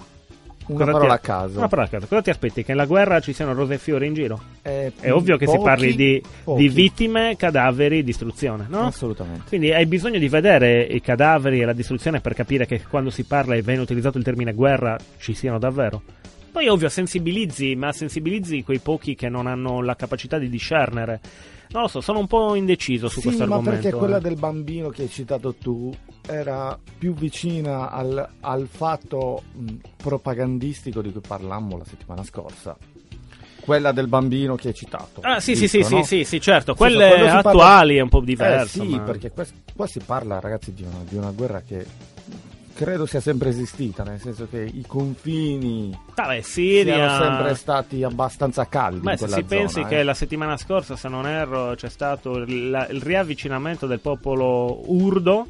Una 0.67 0.79
Cosa 0.85 0.91
parola 0.91 1.17
ti- 1.17 1.19
a 1.19 1.33
caso. 1.33 1.57
Una 1.57 1.67
parola 1.67 1.87
a 1.87 1.89
caso. 1.89 2.07
Cosa 2.07 2.21
ti 2.21 2.29
aspetti? 2.29 2.63
Che 2.63 2.71
nella 2.71 2.85
guerra 2.85 3.19
ci 3.19 3.33
siano 3.33 3.53
rose 3.53 3.75
e 3.75 3.77
fiori 3.77 4.07
in 4.07 4.13
giro? 4.13 4.39
Eh, 4.61 4.91
È 4.99 5.11
ovvio 5.11 5.37
che 5.37 5.47
si 5.47 5.57
parli 5.57 5.95
di, 5.95 6.21
di 6.55 6.69
vittime, 6.69 7.35
cadaveri, 7.37 8.03
distruzione, 8.03 8.65
no? 8.69 8.81
Assolutamente. 8.85 9.43
Quindi 9.47 9.71
hai 9.73 9.85
bisogno 9.85 10.19
di 10.19 10.27
vedere 10.27 10.81
i 10.81 10.99
cadaveri 11.01 11.61
e 11.61 11.65
la 11.65 11.73
distruzione 11.73 12.19
per 12.19 12.33
capire 12.33 12.65
che 12.65 12.81
quando 12.87 13.09
si 13.09 13.23
parla 13.23 13.55
e 13.55 13.61
viene 13.61 13.81
utilizzato 13.81 14.17
il 14.17 14.23
termine 14.23 14.53
guerra 14.53 14.97
ci 15.19 15.33
siano 15.33 15.57
davvero. 15.57 16.01
Poi 16.51 16.67
ovvio 16.67 16.89
sensibilizzi, 16.89 17.75
ma 17.75 17.91
sensibilizzi 17.93 18.63
quei 18.63 18.79
pochi 18.79 19.15
che 19.15 19.29
non 19.29 19.45
hanno 19.47 19.81
la 19.81 19.95
capacità 19.95 20.37
di 20.39 20.49
discernere. 20.49 21.19
Non 21.69 21.81
lo 21.83 21.87
so, 21.87 22.01
sono 22.01 22.19
un 22.19 22.27
po' 22.27 22.55
indeciso 22.55 23.07
su 23.09 23.19
Sì, 23.19 23.25
questo 23.27 23.45
ma 23.45 23.55
argomento. 23.55 23.81
perché 23.81 23.97
quella 23.97 24.17
eh. 24.17 24.21
del 24.21 24.35
bambino 24.35 24.89
che 24.89 25.03
hai 25.03 25.09
citato 25.09 25.53
tu 25.53 25.93
era 26.25 26.77
più 26.97 27.13
vicina 27.13 27.89
al, 27.91 28.27
al 28.41 28.67
fatto 28.67 29.43
mh, 29.53 29.73
propagandistico 29.97 31.01
di 31.01 31.11
cui 31.11 31.21
parlammo 31.21 31.77
la 31.77 31.85
settimana 31.85 32.23
scorsa. 32.23 32.77
Quella 33.59 33.91
del 33.91 34.07
bambino 34.07 34.55
che 34.55 34.69
hai 34.69 34.73
citato. 34.73 35.19
Ah, 35.21 35.41
sì, 35.41 35.55
sì, 35.55 35.67
sì, 35.67 35.83
sì, 35.83 35.95
no? 35.95 36.03
sì, 36.03 36.23
sì, 36.23 36.39
certo. 36.39 36.71
Sì, 36.71 36.77
Quelle 36.77 37.09
si 37.09 37.23
parla- 37.25 37.37
attuali 37.39 37.97
è 37.97 38.01
un 38.01 38.07
po' 38.09 38.21
Eh 38.21 38.25
diverso. 38.25 38.81
sì, 38.81 38.87
ma- 38.87 38.99
perché 39.01 39.29
qua, 39.31 39.45
qua 39.75 39.87
si 39.87 39.99
parla, 39.99 40.39
ragazzi, 40.39 40.73
di 40.73 40.83
una, 40.83 41.03
di 41.07 41.17
una 41.17 41.31
guerra 41.31 41.59
che 41.59 41.85
credo 42.77 43.07
sia 43.07 43.19
sempre 43.19 43.49
esistita, 43.49 44.03
nel 44.03 44.19
senso 44.21 44.47
che 44.47 44.61
i 44.61 44.83
confini 44.85 45.97
Vabbè, 46.13 46.41
Siria... 46.41 46.93
siano 46.93 47.23
sempre 47.23 47.55
stati 47.55 48.03
abbastanza 48.03 48.67
caldi 48.67 48.99
Beh, 48.99 49.17
se 49.17 49.27
si 49.27 49.43
pensi 49.43 49.73
zona, 49.75 49.87
che 49.87 49.99
eh. 49.99 50.03
la 50.03 50.13
settimana 50.13 50.57
scorsa, 50.57 50.95
se 50.95 51.09
non 51.09 51.25
erro, 51.25 51.73
c'è 51.73 51.89
stato 51.89 52.37
il, 52.37 52.87
il 52.91 53.01
riavvicinamento 53.01 53.87
del 53.87 53.99
popolo 53.99 54.79
urdo, 54.91 55.47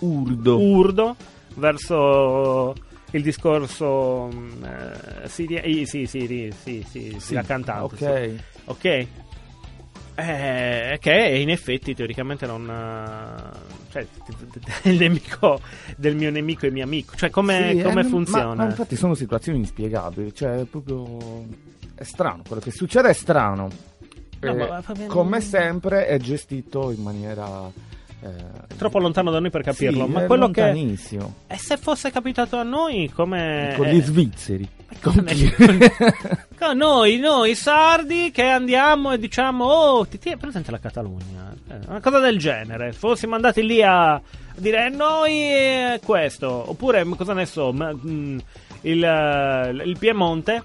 Urdo. 0.00 0.58
urdo 0.58 1.16
verso 1.56 2.74
il 3.10 3.22
discorso 3.22 4.30
mm, 4.32 4.64
eh, 4.64 5.28
siria- 5.28 5.60
eh, 5.62 5.84
sì, 5.86 6.06
sì, 6.06 6.26
sì, 6.26 6.52
sì, 6.62 6.86
sì, 6.88 7.16
sì, 7.18 7.34
la 7.34 7.42
cantante. 7.42 7.96
sì. 7.96 8.42
Ok. 8.64 9.06
Eh, 10.20 10.98
che 11.00 11.12
in 11.12 11.48
effetti 11.48 11.94
teoricamente 11.94 12.44
non... 12.44 12.68
eh, 12.68 13.90
Cioè, 13.92 14.06
è 14.82 14.88
il 14.90 14.98
nemico 14.98 15.60
del 15.96 16.16
mio 16.16 16.30
nemico 16.32 16.66
e 16.66 16.70
mio 16.72 16.82
amico. 16.82 17.14
Cioè, 17.14 17.30
come, 17.30 17.72
Sì, 17.76 17.82
come 17.82 18.00
eh, 18.00 18.04
ma- 18.04 18.08
funziona? 18.08 18.54
Ma, 18.54 18.64
infatti 18.64 18.96
sono 18.96 19.14
situazioni 19.14 19.58
inspiegabili, 19.58 20.34
cioè 20.34 20.56
è 20.56 20.64
proprio 20.64 21.46
è 21.94 22.02
strano, 22.02 22.42
quello 22.44 22.60
che 22.60 22.72
succede 22.72 23.10
è 23.10 23.12
strano. 23.12 23.68
No, 24.40 24.50
Eh, 24.50 24.54
ma- 24.54 24.82
ma- 24.84 25.06
come 25.06 25.40
sempre 25.40 26.06
è 26.06 26.18
gestito 26.18 26.90
in 26.90 27.02
maniera 27.02 27.70
eh, 28.20 28.74
Troppo 28.76 28.98
lontano 28.98 29.30
da 29.30 29.38
noi 29.38 29.50
per 29.50 29.62
capirlo. 29.62 30.06
sì, 30.06 30.10
ma 30.10 30.22
è 30.24 30.26
quello 30.26 30.50
che... 30.50 30.70
E 31.46 31.56
se 31.58 31.76
fosse 31.76 32.10
capitato 32.10 32.56
a 32.56 32.64
noi, 32.64 33.08
come... 33.14 33.72
con 33.76 33.86
eh, 33.86 33.94
gli 33.94 34.02
svizzeri. 34.02 34.68
Con 35.00 35.24
chi- 35.26 35.52
Con 36.58 36.76
noi, 36.76 37.18
noi 37.18 37.54
sardi 37.54 38.30
che 38.30 38.44
andiamo 38.44 39.12
e 39.12 39.18
diciamo, 39.18 39.64
oh, 39.64 40.06
ti 40.06 40.18
tieni 40.18 40.38
presente 40.38 40.70
la 40.70 40.80
Catalogna? 40.80 41.54
Eh, 41.68 41.78
una 41.86 42.00
cosa 42.00 42.18
del 42.18 42.38
genere. 42.38 42.92
Fossimo 42.92 43.34
andati 43.34 43.64
lì 43.64 43.82
a 43.82 44.20
dire, 44.56 44.88
noi 44.88 45.40
è 45.40 46.00
questo. 46.04 46.70
Oppure, 46.70 47.04
cosa 47.16 47.32
ne 47.32 47.46
so, 47.46 47.72
mm, 47.72 48.38
il, 48.82 49.04
eh, 49.04 49.70
il 49.84 49.96
Piemonte 49.98 50.62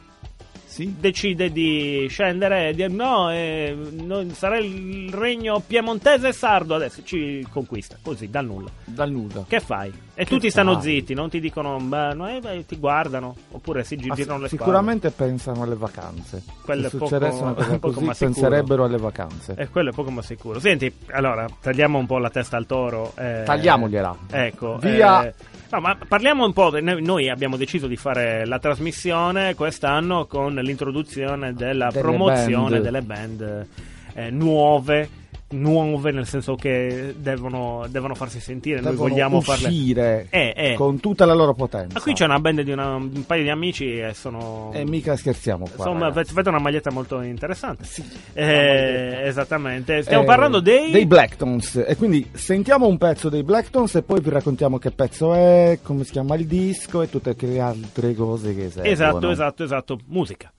sì? 0.73 0.95
decide 0.99 1.51
di 1.51 2.07
scendere 2.09 2.69
e 2.69 2.73
dire, 2.73 2.87
no, 2.87 3.29
eh, 3.31 3.75
no, 3.91 4.25
sarà 4.33 4.57
il 4.57 5.11
regno 5.13 5.61
piemontese 5.65 6.29
e 6.29 6.33
sardo, 6.33 6.75
adesso 6.75 7.01
ci 7.03 7.45
conquista, 7.51 7.97
così, 8.01 8.29
dal 8.29 8.45
nulla. 8.45 8.69
Dal 8.85 9.11
nulla. 9.11 9.45
Che 9.47 9.59
fai? 9.59 9.89
E 10.15 10.25
Che 10.25 10.29
tutti 10.29 10.49
stanno 10.49 10.73
fai? 10.73 10.81
zitti, 10.81 11.13
non 11.13 11.29
ti 11.29 11.39
dicono, 11.39 11.77
beh, 11.77 12.13
no, 12.13 12.27
eh, 12.27 12.65
ti 12.67 12.77
guardano, 12.77 13.35
oppure 13.51 13.83
si 13.83 13.95
gi- 13.95 14.09
girano 14.13 14.39
le 14.41 14.47
spalle. 14.47 14.63
sicuramente 14.63 15.11
pensano 15.11 15.63
alle 15.63 15.75
vacanze. 15.75 16.43
Quello 16.63 16.89
Se 16.89 16.97
succedesse 16.97 17.41
una 17.41 17.53
cosa 17.53 17.77
così 17.79 18.09
penserebbero 18.17 18.83
alle 18.83 18.97
vacanze. 18.97 19.53
E 19.57 19.69
quello 19.69 19.89
è 19.89 19.93
poco 19.93 20.09
ma 20.11 20.21
sicuro. 20.21 20.59
Senti, 20.59 20.91
allora, 21.11 21.47
tagliamo 21.61 21.97
un 21.97 22.05
po' 22.05 22.17
la 22.17 22.29
testa 22.29 22.57
al 22.57 22.65
toro. 22.65 23.13
eh, 23.17 23.43
Tagliamogliela. 23.45 24.17
Ecco. 24.31 24.77
Via. 24.77 25.33
No, 25.73 25.79
ma 25.81 25.97
parliamo 26.07 26.45
un 26.45 26.53
po'. 26.53 26.79
Noi, 26.79 27.01
noi 27.01 27.29
abbiamo 27.29 27.57
deciso 27.57 27.87
di 27.87 27.95
fare 27.97 28.45
la 28.45 28.59
trasmissione 28.59 29.55
quest'anno 29.55 30.27
con 30.27 30.53
l'introduzione 30.53 31.53
della 31.53 31.87
Delle 31.87 32.01
promozione 32.01 32.69
band. 32.79 32.83
delle 32.83 33.01
band 33.01 33.67
eh, 34.13 34.29
nuove. 34.29 35.09
Nuove 35.53 36.11
nel 36.11 36.25
senso 36.25 36.55
che 36.55 37.13
devono, 37.17 37.85
devono 37.89 38.15
farsi 38.15 38.39
sentire. 38.39 38.79
Noi 38.81 38.91
Devono 38.91 39.09
vogliamo 39.09 39.41
farle. 39.41 39.67
uscire 39.67 40.27
Eh, 40.29 40.53
eh. 40.55 40.73
con 40.75 40.99
tutta 40.99 41.25
la 41.25 41.33
loro 41.33 41.53
potenza. 41.53 41.93
Ma 41.93 42.01
qui 42.01 42.13
c'è 42.13 42.25
una 42.25 42.39
band 42.39 42.61
di 42.61 42.71
una- 42.71 42.95
un 42.95 43.23
paio 43.25 43.43
di 43.43 43.49
amici 43.49 43.97
e 43.99 44.13
sono. 44.13 44.71
E 44.73 44.83
mica 44.85 45.15
scherziamo 45.15 45.65
qua. 45.73 45.85
Insomma, 45.85 46.07
ragazzi. 46.07 46.33
vedo 46.33 46.49
una 46.49 46.59
maglietta 46.59 46.91
molto 46.91 47.21
interessante. 47.21 47.83
Sì. 47.85 48.03
Eh, 48.33 49.21
esattamente. 49.25 50.01
Stiamo 50.01 50.23
Eh, 50.23 50.25
parlando 50.25 50.59
dei. 50.59 50.91
dei 50.91 51.05
Blacktones 51.05 51.83
e 51.87 51.95
quindi 51.95 52.27
sentiamo 52.33 52.87
un 52.87 52.97
pezzo 52.97 53.29
dei 53.29 53.43
Blacktones 53.43 53.95
e 53.95 54.01
poi 54.03 54.19
vi 54.21 54.29
raccontiamo 54.29 54.77
che 54.77 54.91
pezzo 54.91 55.33
è, 55.33 55.79
come 55.83 56.03
si 56.03 56.11
chiama 56.11 56.35
il 56.35 56.45
disco 56.47 57.01
e 57.01 57.09
tutte 57.09 57.35
le 57.39 57.59
altre 57.59 58.13
cose 58.15 58.55
che 58.55 58.69
seguono. 58.69 58.89
Esatto, 58.91 59.29
esatto, 59.29 59.63
esatto. 59.63 59.99
Musica. 60.07 60.51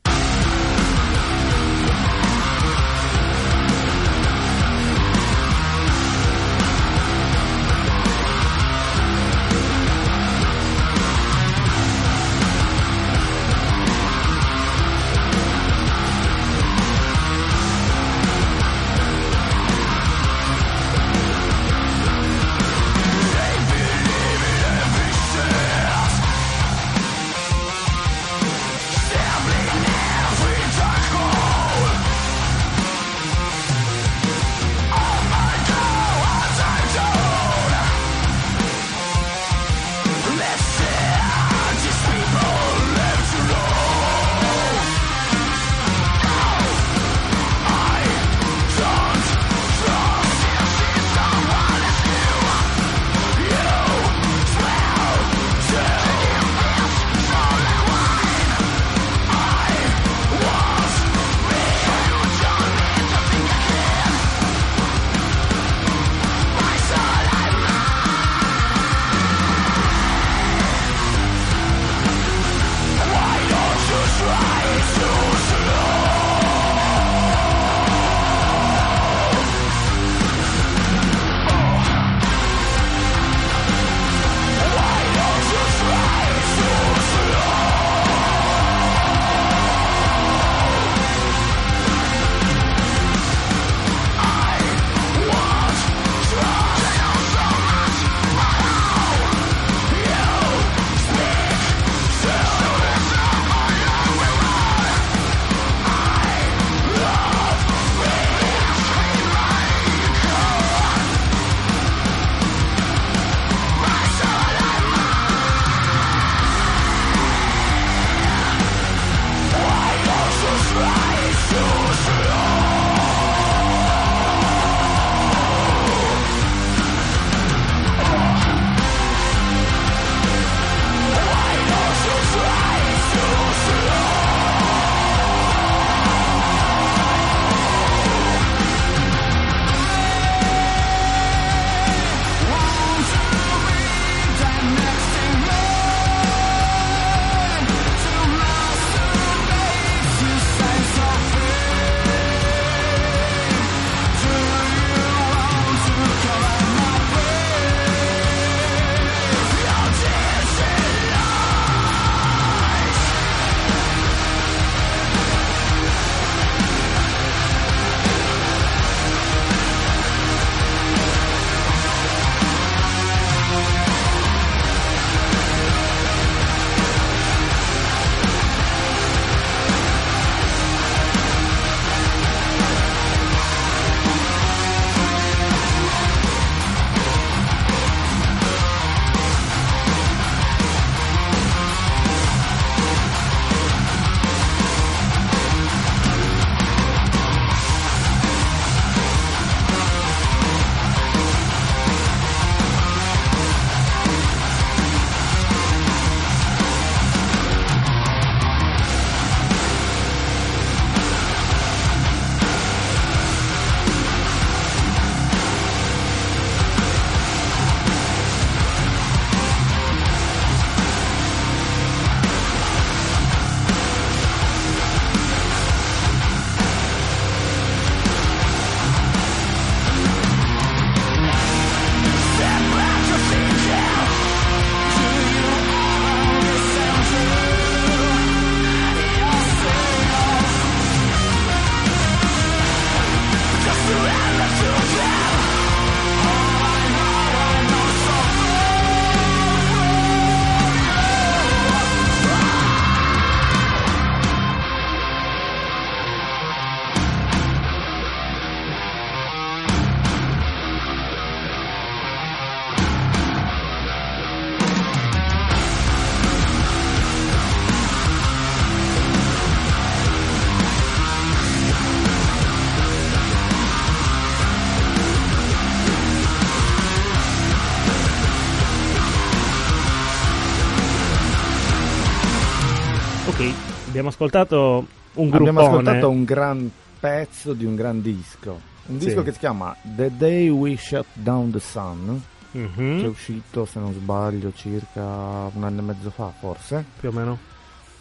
Ascoltato 284.18 284.86
un 285.14 285.32
Abbiamo 285.32 285.60
gruppone. 285.60 285.66
ascoltato 285.90 286.10
un 286.10 286.24
gran 286.24 286.70
pezzo 287.00 287.52
di 287.52 287.64
un 287.64 287.74
gran 287.74 288.00
disco. 288.00 288.60
Un 288.86 289.00
Sì. 289.00 289.06
disco 289.06 289.22
che 289.22 289.32
si 289.32 289.38
chiama 289.38 289.74
The 289.82 290.10
Day 290.16 290.48
We 290.48 290.76
Shut 290.76 291.06
Down 291.14 291.50
the 291.50 291.60
Sun, 291.60 292.22
Mhm, 292.52 292.98
che 293.00 293.04
è 293.04 293.08
uscito, 293.08 293.64
se 293.64 293.80
non 293.80 293.92
sbaglio, 293.92 294.52
circa 294.54 295.02
un 295.02 295.64
anno 295.64 295.80
e 295.80 295.82
mezzo 295.82 296.10
fa, 296.10 296.32
forse. 296.38 296.84
più 297.00 297.08
o 297.08 297.12
meno. 297.12 297.38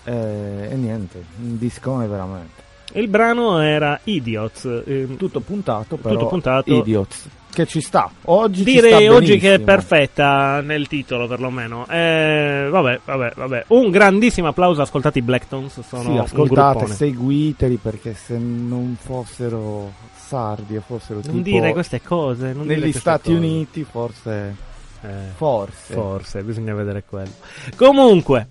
Eh, 0.04 0.68
e 0.72 0.76
niente, 0.76 1.24
un 1.42 1.58
discone 1.58 2.06
veramente. 2.08 2.62
Il 2.94 3.08
brano 3.08 3.60
era 3.60 4.00
Idiots. 4.04 4.84
ehm, 4.86 5.16
Tutto 5.16 5.40
puntato, 5.40 5.96
però. 5.98 6.16
Tutto 6.16 6.28
puntato. 6.28 6.76
Idiots. 6.76 7.28
Che 7.54 7.68
ci 7.68 7.82
sta. 7.82 8.10
Oggi 8.26 8.60
ci 8.60 8.64
Direi 8.64 9.04
sta 9.06 9.14
oggi 9.14 9.38
che 9.38 9.54
è 9.56 9.60
perfetta 9.60 10.62
nel 10.62 10.88
titolo, 10.88 11.28
perlomeno. 11.28 11.86
Eh, 11.88 12.68
vabbè, 12.72 13.00
vabbè, 13.06 13.34
vabbè. 13.36 13.66
Un 13.68 13.92
grandissimo 13.92 14.48
applauso. 14.48 14.82
Ascoltate 14.82 15.20
i 15.20 15.22
Blacktones. 15.22 15.80
Sono 15.82 16.02
Sì, 16.04 16.18
ascoltate, 16.18 16.88
seguiteli 16.88 17.76
perché 17.76 18.16
se 18.16 18.38
non 18.40 18.98
fossero 19.00 19.92
sardi 20.16 20.76
e 20.76 20.82
fossero 20.82 21.20
Non 21.26 21.44
dire 21.44 21.74
queste 21.74 22.02
cose. 22.02 22.54
non 22.54 22.66
dire 22.66 22.80
negli 22.80 22.92
Stati 22.92 23.32
cose. 23.32 23.38
Uniti, 23.38 23.84
forse. 23.84 24.56
Eh, 25.04 25.08
Forse. 25.36 25.94
forse, 25.94 26.42
bisogna 26.44 26.74
vedere 26.74 27.04
quello. 27.08 27.30
Comunque. 27.76 28.48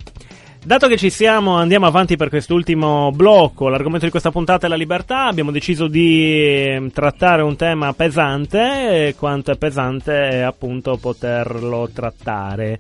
Dato 0.64 0.87
che 0.87 0.96
ci 0.96 1.11
siamo, 1.11 1.57
andiamo 1.57 1.87
avanti 1.87 2.16
per 2.16 2.29
quest'ultimo 2.29 3.11
blocco. 3.11 3.68
L'argomento 3.68 4.05
di 4.05 4.12
questa 4.12 4.31
puntata 4.31 4.66
è 4.66 4.68
la 4.68 4.77
libertà. 4.77 5.27
Abbiamo 5.27 5.51
deciso 5.51 5.88
di 5.88 6.22
eh, 6.22 6.90
trattare 6.94 7.42
un 7.42 7.57
tema 7.57 7.92
pesante. 7.94 9.09
E 9.09 9.14
quanto 9.18 9.51
è 9.51 9.57
pesante 9.57 10.29
è 10.29 10.38
appunto 10.38 10.96
poterlo 10.98 11.90
trattare. 11.92 12.79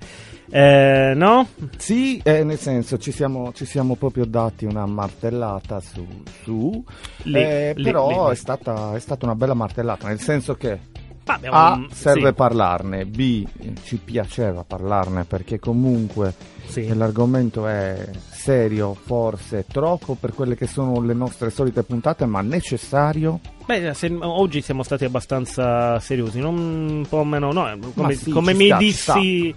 Eh, 0.48 1.12
no? 1.16 1.48
Sì, 1.76 2.20
eh, 2.22 2.44
nel 2.44 2.58
senso 2.58 2.98
ci 2.98 3.10
siamo, 3.10 3.52
ci 3.52 3.64
siamo 3.64 3.96
proprio 3.96 4.26
dati 4.26 4.64
una 4.64 4.86
martellata 4.86 5.80
su, 5.80 6.06
su 6.42 6.84
Lì, 7.24 7.40
eh, 7.40 7.72
lì, 7.74 7.82
però 7.82 8.26
lì. 8.28 8.32
È, 8.32 8.36
stata, 8.36 8.94
è 8.94 9.00
stata 9.00 9.24
una 9.24 9.34
bella 9.34 9.54
martellata, 9.54 10.06
nel 10.06 10.20
senso 10.20 10.54
che 10.54 10.78
abbiamo 11.26 11.56
A 11.56 11.86
serve 11.90 12.28
sì, 12.28 12.34
parlarne, 12.34 13.06
B 13.06 13.46
ci 13.84 13.96
piaceva 13.96 14.64
parlarne 14.64 15.24
perché 15.24 15.58
comunque 15.58 16.34
sì. 16.66 16.92
l'argomento 16.94 17.66
è 17.66 18.08
serio, 18.30 18.94
forse 18.94 19.64
troppo 19.70 20.16
per 20.18 20.34
quelle 20.34 20.56
che 20.56 20.66
sono 20.66 21.00
le 21.00 21.14
nostre 21.14 21.50
solite 21.50 21.84
puntate, 21.84 22.26
ma 22.26 22.40
necessario. 22.40 23.38
Beh, 23.64 23.94
se- 23.94 24.16
oggi 24.20 24.60
siamo 24.60 24.82
stati 24.82 25.04
abbastanza 25.04 26.00
seriosi, 26.00 26.40
non 26.40 26.56
un 26.56 27.06
po' 27.08 27.22
meno. 27.22 27.52
No, 27.52 27.78
come, 27.94 28.14
sì, 28.14 28.30
come 28.30 28.52
mi 28.54 28.66
sta, 28.66 28.76
dissi. 28.78 29.54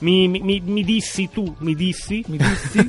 Mi, 0.00 0.28
mi- 0.28 0.40
mi- 0.40 0.62
mi 0.64 0.82
dissi 0.84 1.28
tu, 1.30 1.54
mi 1.58 1.74
dissi? 1.74 2.24
Mi 2.28 2.36
dissi? 2.38 2.88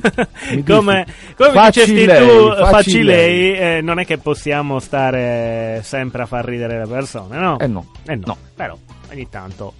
Mi 0.54 0.62
come 0.64 1.06
come 1.36 1.52
Facci 1.52 1.80
dicesti 1.84 2.04
lei, 2.06 2.26
tu, 2.28 2.48
facci 2.54 2.70
facci 2.72 3.02
lei, 3.02 3.50
lei. 3.52 3.76
eh, 3.76 3.80
non 3.82 3.98
è 3.98 4.06
che 4.06 4.18
possiamo 4.18 4.78
stare 4.80 5.80
sempre 5.84 6.22
a 6.22 6.26
far 6.26 6.44
ridere 6.44 6.78
le 6.78 6.86
persone, 6.86 7.38
no? 7.38 7.58
Eh 7.58 7.66
no. 7.66 7.86
Eh 8.06 8.16
no, 8.16 8.22
no. 8.26 8.36
però 8.54 8.76
ogni 9.10 9.28
tanto. 9.28 9.74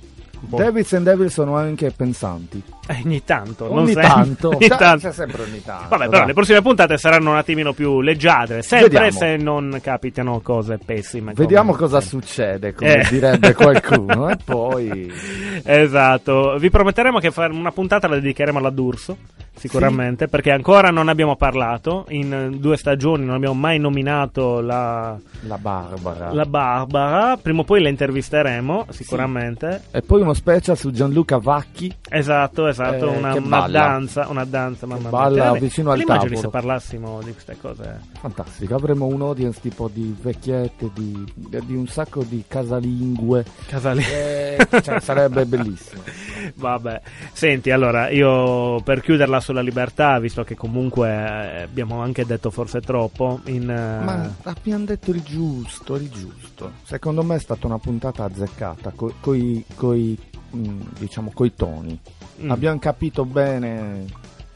po'. 0.49 0.57
Devils 0.59 0.92
and 0.92 1.05
Devil 1.05 1.31
sono 1.31 1.57
anche 1.57 1.90
pensanti. 1.90 2.62
Eh, 2.88 3.01
ogni 3.05 3.23
tanto, 3.25 3.73
Ogni 3.73 3.87
sempre. 3.92 4.03
tanto. 4.09 4.49
ogni 4.57 4.68
tanto. 4.68 5.07
c'è 5.09 5.12
sempre 5.12 5.42
ogni 5.42 5.62
tanto. 5.62 5.88
Vabbè, 5.90 6.05
però 6.07 6.18
dai. 6.18 6.27
le 6.27 6.33
prossime 6.33 6.62
puntate 6.62 6.99
saranno 6.99 7.31
un 7.31 7.37
attimino 7.37 7.73
più 7.73 8.01
leggiadre, 8.01 8.62
sempre 8.62 8.88
Vediamo. 8.88 9.11
se 9.18 9.37
non 9.37 9.79
capitano 9.83 10.40
cose 10.40 10.79
pessime. 10.85 11.33
Vediamo 11.35 11.73
come- 11.73 11.83
cosa 11.85 12.01
succede, 12.01 12.75
come 12.75 12.95
Eh. 13.03 13.09
direbbe 13.09 13.55
qualcuno. 13.55 14.29
e 14.31 14.37
poi. 14.45 15.12
Esatto, 15.64 16.57
vi 16.59 16.71
prometteremo 16.71 17.18
che 17.18 17.31
una 17.37 17.71
puntata 17.71 18.09
la 18.09 18.16
dedicheremo 18.16 18.59
alla 18.59 18.71
D'Urso, 18.71 19.16
sicuramente, 19.55 20.27
perché 20.27 20.51
ancora 20.51 20.88
non 20.90 21.09
abbiamo 21.09 21.37
parlato, 21.37 22.07
in 22.09 22.33
eh, 22.33 22.51
due 22.59 22.77
stagioni 22.77 23.25
non 23.25 23.37
abbiamo 23.37 23.55
mai 23.55 23.79
nominato 23.79 24.61
la, 24.61 25.16
La 25.42 25.59
Barbara. 25.59 26.33
la 26.33 26.45
Barbara, 26.45 27.37
prima 27.40 27.61
o 27.61 27.64
poi 27.64 27.81
la 27.81 27.88
intervisteremo, 27.90 28.87
sicuramente. 28.90 29.83
E 29.92 30.03
poi 30.03 30.23
uno 30.23 30.35
special 30.35 30.77
su 30.77 30.90
Gianluca 30.90 31.38
Vacchi. 31.38 31.95
Esatto, 32.09 32.66
esatto, 32.73 33.13
Eh, 33.13 33.17
una, 33.17 33.35
una 33.35 33.69
danza, 33.69 34.29
una 34.29 34.45
danza, 34.45 34.87
mamma 34.87 35.09
balla 35.09 35.53
vicino 35.53 35.91
al 35.93 36.01
immagini 36.01 36.35
tavolo. 36.35 36.41
se 36.41 36.49
parlassimo 36.49 37.23
di 37.23 37.33
queste 37.33 37.57
cose. 37.61 38.01
Fantastico. 38.21 38.75
Avremo 38.75 39.07
un 39.07 39.23
audience 39.23 39.61
tipo 39.61 39.89
di 39.93 40.15
vecchiette, 40.21 40.91
di, 40.95 41.25
di 41.35 41.75
un 41.75 41.87
sacco 41.87 42.23
di 42.25 42.45
casalingue. 42.47 43.45
Casali. 43.67 44.03
Eh, 44.03 44.67
cioè, 44.83 45.01
sarebbe 45.01 45.45
bellissimo. 45.47 46.03
Vabbè, 46.57 47.01
senti, 47.33 47.71
allora 47.71 48.11
io 48.11 48.81
per 48.83 49.01
chiuderla 49.01 49.41
sulla 49.41 49.61
libertà, 49.61 50.19
visto 50.19 50.43
che 50.43 50.55
comunque 50.57 51.09
eh, 51.09 51.63
abbiamo 51.63 52.01
anche 52.03 52.27
detto 52.27 52.51
forse 52.51 52.81
troppo, 52.81 53.41
in, 53.45 53.71
eh, 53.71 54.05
Ma 54.05 54.31
abbiamo 54.45 54.85
detto 54.85 55.11
il 55.13 55.23
giusto, 55.23 55.95
il 55.97 56.09
giusto. 56.11 56.73
Secondo 56.83 57.23
me 57.23 57.37
è 57.37 57.39
stata 57.39 57.67
una 57.67 57.79
puntata 57.79 58.25
azzeccata, 58.25 58.93
co- 58.95 59.15
coi, 59.21 59.65
coi, 59.77 60.19
mm, 60.57 60.81
diciamo, 60.99 61.31
coi 61.33 61.55
toni. 61.55 61.99
Mm, 62.43 62.51
Abbiamo 62.51 62.79
capito 62.79 63.25
bene, 63.25 64.05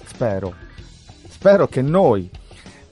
spero. 0.05 0.55
Spero 1.29 1.67
che 1.69 1.83
noi 1.83 2.29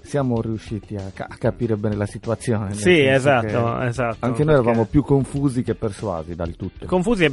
siamo 0.02 0.40
riusciti 0.40 0.94
a, 0.96 1.10
ca- 1.14 1.26
a 1.28 1.36
capire 1.36 1.76
bene 1.76 1.96
la 1.96 2.06
situazione. 2.06 2.74
Sì, 2.74 3.00
esatto, 3.04 3.80
esatto. 3.80 4.16
Anche 4.20 4.44
noi 4.44 4.54
eravamo 4.54 4.84
più 4.84 5.02
confusi 5.02 5.62
che 5.62 5.74
persuasi 5.74 6.34
dal 6.34 6.54
tutto. 6.56 6.86
confusi 6.86 7.24
e 7.24 7.32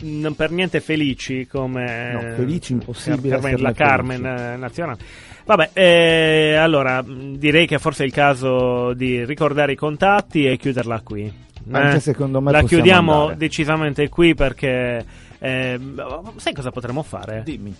non 0.00 0.34
per 0.34 0.50
niente 0.50 0.80
felici 0.80 1.46
come 1.46 2.12
No, 2.12 2.20
felici, 2.34 2.72
impossibile 2.72 3.36
esserne 3.36 3.56
la 3.58 3.72
Carmen 3.72 4.22
felici. 4.22 4.42
eh, 4.42 4.56
nazionale. 4.56 4.98
Vabbè, 5.46 5.70
eh, 5.72 6.54
allora 6.56 7.02
direi 7.06 7.66
che 7.66 7.78
forse 7.78 8.02
è 8.02 8.06
il 8.06 8.12
caso 8.12 8.92
di 8.92 9.24
ricordare 9.24 9.72
i 9.72 9.76
contatti 9.76 10.44
e 10.44 10.58
chiuderla 10.58 11.00
qui. 11.02 11.32
Anche 11.70 11.96
Eh, 11.96 12.00
secondo 12.00 12.40
me 12.42 12.50
la 12.52 12.62
chiudiamo 12.62 13.20
andare. 13.20 13.36
decisamente 13.36 14.08
qui 14.10 14.34
perché 14.34 15.04
eh, 15.38 15.80
sai 16.36 16.52
cosa 16.54 16.70
potremmo 16.70 17.02
fare? 17.02 17.42
Dimmi. 17.44 17.74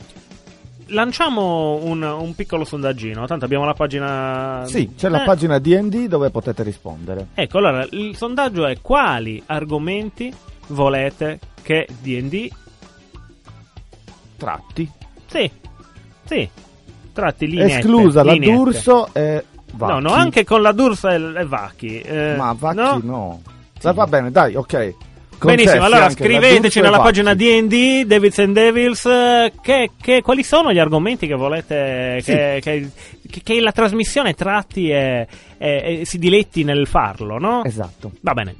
Lanciamo 0.91 1.75
un, 1.85 2.03
un 2.03 2.35
piccolo 2.35 2.65
sondaggino. 2.65 3.27
Tanto 3.27 3.45
abbiamo 3.45 3.65
la 3.67 3.75
pagina. 3.75 4.63
Sì, 4.67 4.95
c'è 4.97 5.09
la 5.11 5.23
Eh, 5.23 5.25
pagina 5.27 5.59
DD 5.59 6.07
dove 6.07 6.31
potete 6.31 6.63
rispondere. 6.63 7.27
Ecco, 7.35 7.59
allora 7.59 7.87
il 7.91 8.17
sondaggio 8.17 8.67
è 8.67 8.81
quali 8.81 9.43
argomenti 9.47 10.33
volete 10.69 11.39
che 11.63 11.87
DD. 12.01 12.49
Tratti. 14.37 14.91
Sì, 15.27 15.51
sì, 16.25 16.49
tratti 17.13 17.47
lineette. 17.49 17.79
Esclusa 17.81 18.23
la 18.23 18.33
lineette. 18.33 18.55
D'Urso 18.55 19.09
e 19.13 19.45
Vacchi. 19.73 19.93
No, 19.93 19.99
no, 19.99 20.13
anche 20.15 20.45
con 20.45 20.63
la 20.63 20.73
D'Urso 20.73 21.09
e, 21.09 21.17
e 21.17 21.45
Vacchi. 21.45 22.01
eh, 22.01 22.35
Ma 22.37 22.55
Vacchi 22.57 22.77
no? 22.77 23.01
no. 23.03 23.43
Sì. 23.79 23.93
Va 23.93 24.07
bene, 24.07 24.31
dai, 24.31 24.55
ok. 24.55 24.95
Benissimo, 25.41 25.85
allora 25.85 26.11
scriveteci 26.11 26.81
nella 26.81 26.99
pagina 27.01 27.35
DD, 27.35 28.05
Davids 28.05 28.39
and 28.39 28.55
Devils, 28.55 29.03
che, 29.63 29.91
che- 30.01 30.23
quali 30.23 30.43
sono 30.43 30.73
gli 30.73 30.79
argomenti 30.79 31.27
che 31.27 31.35
volete 31.35 32.21
Sì. 32.23 32.33
che- 32.33 32.89
che 33.43 33.61
la 33.61 33.73
trasmissione 33.73 34.35
tratti 34.35 34.91
e, 34.91 35.27
e- 35.59 35.99
e 36.01 36.05
si 36.05 36.19
diletti 36.19 36.65
nel 36.65 36.87
farlo, 36.87 37.39
no? 37.39 37.63
Esatto. 37.65 38.13
Va 38.23 38.33
bene. 38.35 38.55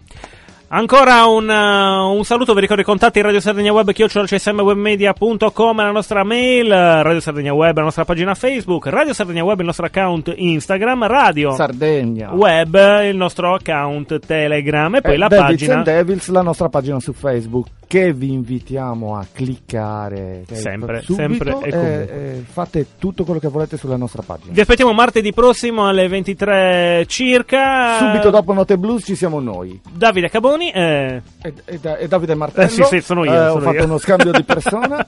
Ancora 0.71 1.25
un, 1.25 1.49
uh, 1.49 2.15
un 2.15 2.25
saluto, 2.25 2.53
vi 2.53 2.61
ricordo 2.61 2.83
i 2.83 2.85
contatti 2.85 3.23
Radio 3.23 3.41
Sardegna 3.41 3.73
Web, 3.73 3.91
csmwebmedia.com, 3.91 5.77
la 5.79 5.91
nostra 5.91 6.25
mail, 6.25 6.69
Radio 6.69 7.21
Sardegna 7.21 7.55
Web, 7.55 7.75
la 7.77 7.85
nostra 7.85 8.05
pagina 8.05 8.35
Facebook, 8.35 8.85
Radio 8.87 9.15
Sardegna 9.15 9.43
Web, 9.45 9.61
il 9.61 9.65
nostro 9.65 9.87
account 9.87 10.31
Instagram, 10.37 11.07
Radio 11.07 11.53
Sardegna. 11.53 12.35
Web, 12.35 12.75
il 13.05 13.17
nostro 13.17 13.55
account 13.55 14.19
Telegram 14.19 14.95
e 14.95 15.01
poi 15.01 15.15
Eh, 15.15 15.17
la 15.17 15.29
Devils 15.29 15.47
pagina... 15.47 15.83
Devils, 15.83 16.29
la 16.29 16.43
nostra 16.43 16.69
pagina 16.69 17.01
su 17.01 17.15
Facebook, 17.15 17.69
che 17.89 18.13
vi 18.13 18.33
invitiamo 18.33 19.17
a 19.17 19.27
cliccare 19.33 20.45
eh, 20.47 20.55
Sempre, 20.55 21.01
subito 21.01 21.15
sempre 21.15 21.51
e 21.51 21.69
e, 21.69 21.71
comunque. 21.71 22.11
e 22.13 22.45
fate 22.47 22.87
tutto 22.99 23.25
quello 23.25 23.41
che 23.41 23.49
volete 23.49 23.77
sulla 23.79 23.97
nostra 23.97 24.23
pagina. 24.23 24.53
Vi 24.53 24.61
aspettiamo 24.61 24.93
martedì 24.93 25.33
prossimo 25.33 25.89
alle 25.89 26.07
23 26.07 27.05
circa. 27.09 27.97
Subito 27.99 28.29
dopo 28.31 28.53
Note 28.53 28.77
Blues 28.79 29.05
ci 29.05 29.15
siamo 29.17 29.41
noi. 29.41 29.81
Davide 29.91 30.29
Caboni. 30.29 30.71
eh, 30.71 31.23
E, 31.43 31.55
e- 31.65 31.81
e 32.01 32.07
Davide 32.09 32.35
Martello. 32.35 32.67
Eh, 32.67 32.71
sì, 32.71 32.83
sì, 32.85 33.01
sono 33.01 33.25
io, 33.25 33.33
Eh, 33.33 33.47
ho 33.47 33.53
sono 33.53 33.61
fatto 33.63 33.77
io. 33.77 33.85
uno 33.85 33.99
scambio 33.99 34.31
di 34.33 34.43
persona. 34.45 35.07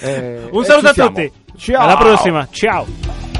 eh, 0.00 0.48
un 0.50 0.64
saluto 0.64 0.88
a 0.88 0.92
tutti. 0.94 1.30
Ciao. 1.58 1.80
Alla 1.82 1.96
prossima. 1.96 2.48
Ciao. 2.50 3.31